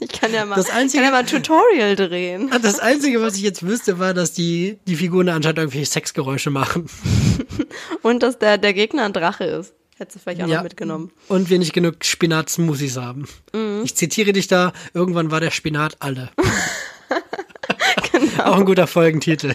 [0.00, 2.50] Ich kann ja mal, Das Einzige- kann ja mal ein Tutorial drehen.
[2.62, 6.86] Das Einzige, was ich jetzt wüsste, war, dass die, die Figuren anscheinend irgendwelche Sexgeräusche machen.
[8.02, 9.72] Und dass der, der Gegner ein Drache ist.
[9.96, 10.56] Hättest du vielleicht auch Ja.
[10.56, 11.12] noch mitgenommen.
[11.28, 13.28] Und wir nicht genug Spinat-Smoothies haben.
[13.84, 16.30] Ich zitiere dich da, irgendwann war der Spinat alle.
[18.12, 18.42] Genau.
[18.44, 19.52] Auch ein guter Folgentitel.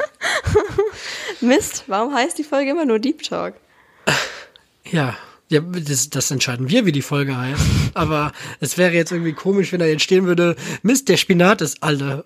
[1.41, 3.55] Mist, warum heißt die Folge immer nur Deep Talk?
[4.85, 5.15] Ja,
[5.49, 7.61] ja das, das entscheiden wir, wie die Folge heißt.
[7.93, 11.83] Aber es wäre jetzt irgendwie komisch, wenn da jetzt stehen würde, Mist, der Spinat ist
[11.83, 12.25] alle.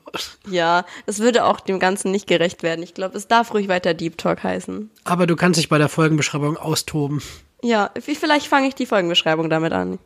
[0.50, 2.84] Ja, das würde auch dem Ganzen nicht gerecht werden.
[2.84, 4.90] Ich glaube, es darf ruhig weiter Deep Talk heißen.
[5.04, 7.22] Aber du kannst dich bei der Folgenbeschreibung austoben.
[7.62, 10.00] Ja, vielleicht fange ich die Folgenbeschreibung damit an.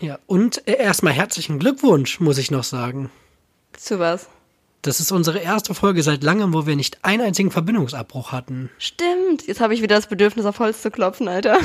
[0.00, 3.10] Ja, und äh, erstmal herzlichen Glückwunsch, muss ich noch sagen.
[3.72, 4.28] Zu was?
[4.82, 8.68] Das ist unsere erste Folge seit langem, wo wir nicht einen einzigen Verbindungsabbruch hatten.
[8.76, 9.46] Stimmt.
[9.46, 11.58] Jetzt habe ich wieder das Bedürfnis, auf Holz zu klopfen, Alter.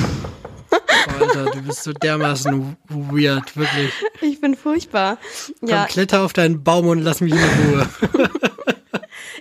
[1.08, 3.92] Alter, du bist so dermaßen weird, wirklich.
[4.20, 5.18] Ich bin furchtbar.
[5.60, 7.88] Komm, Ja, kletter auf deinen Baum und lass mich in Ruhe.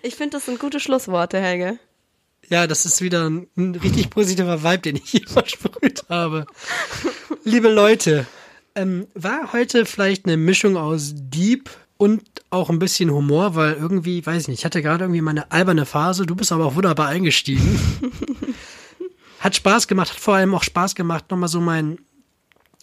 [0.03, 1.79] ich finde, das sind gute Schlussworte, Helge.
[2.49, 6.45] Ja, das ist wieder ein, ein richtig positiver Vibe, den ich hier versprüht habe.
[7.43, 8.25] Liebe Leute,
[8.75, 14.25] ähm, war heute vielleicht eine Mischung aus Deep und auch ein bisschen Humor, weil irgendwie,
[14.25, 17.07] weiß ich nicht, ich hatte gerade irgendwie meine alberne Phase, du bist aber auch wunderbar
[17.09, 17.79] eingestiegen.
[19.39, 21.99] hat Spaß gemacht, hat vor allem auch Spaß gemacht, nochmal so mein,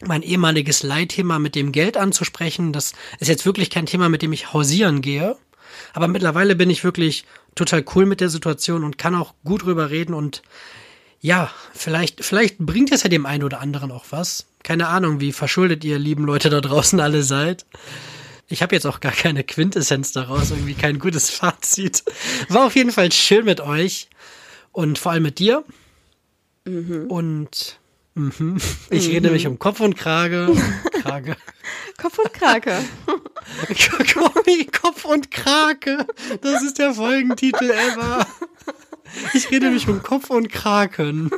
[0.05, 2.73] mein ehemaliges Leitthema mit dem Geld anzusprechen.
[2.73, 5.37] Das ist jetzt wirklich kein Thema, mit dem ich hausieren gehe.
[5.93, 9.91] Aber mittlerweile bin ich wirklich total cool mit der Situation und kann auch gut drüber
[9.91, 10.43] reden und
[11.21, 14.47] ja, vielleicht, vielleicht bringt es ja dem einen oder anderen auch was.
[14.63, 17.67] Keine Ahnung, wie verschuldet ihr lieben Leute da draußen alle seid.
[18.49, 22.05] Ich habe jetzt auch gar keine Quintessenz daraus, irgendwie kein gutes Fazit.
[22.49, 24.09] War auf jeden Fall schön mit euch
[24.73, 25.65] und vor allem mit dir.
[26.67, 27.79] Und
[28.15, 28.59] mhm,
[28.91, 30.53] ich rede mich um Kopf und Krage.
[31.03, 31.37] Krage.
[31.99, 32.79] Kopf und Krake.
[34.73, 36.07] Kopf und Krake.
[36.43, 38.27] Das ist der Folgentitel ever.
[39.33, 41.31] Ich rede mich um Kopf und Kraken.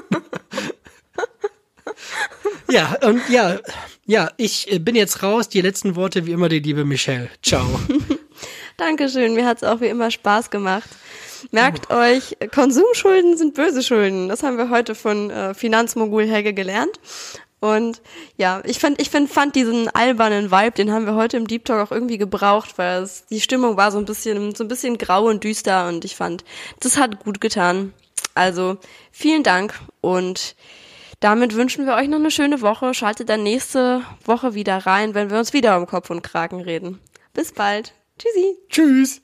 [2.71, 3.59] Ja, und ja,
[4.07, 5.49] ja, ich bin jetzt raus.
[5.49, 7.31] Die letzten Worte wie immer die liebe Michelle.
[7.43, 7.67] Ciao.
[8.77, 10.89] Dankeschön, mir hat's auch wie immer Spaß gemacht.
[11.51, 14.29] Merkt euch, Konsumschulden sind böse Schulden.
[14.29, 16.99] Das haben wir heute von äh, Finanzmogul Helge gelernt.
[17.61, 18.03] Und
[18.37, 21.65] ja, ich fand, ich find, fand diesen albernen Vibe, den haben wir heute im Deep
[21.65, 24.97] Talk auch irgendwie gebraucht, weil es, die Stimmung war so ein bisschen, so ein bisschen
[24.97, 26.45] grau und düster und ich fand,
[26.81, 27.93] das hat gut getan.
[28.35, 28.79] Also
[29.11, 30.55] vielen Dank und
[31.19, 32.95] damit wünschen wir euch noch eine schöne Woche.
[32.95, 37.01] Schaltet dann nächste Woche wieder rein, wenn wir uns wieder um Kopf und Kragen reden.
[37.35, 37.93] Bis bald.
[38.19, 38.57] Tschüssi.
[38.69, 39.21] Tschüss.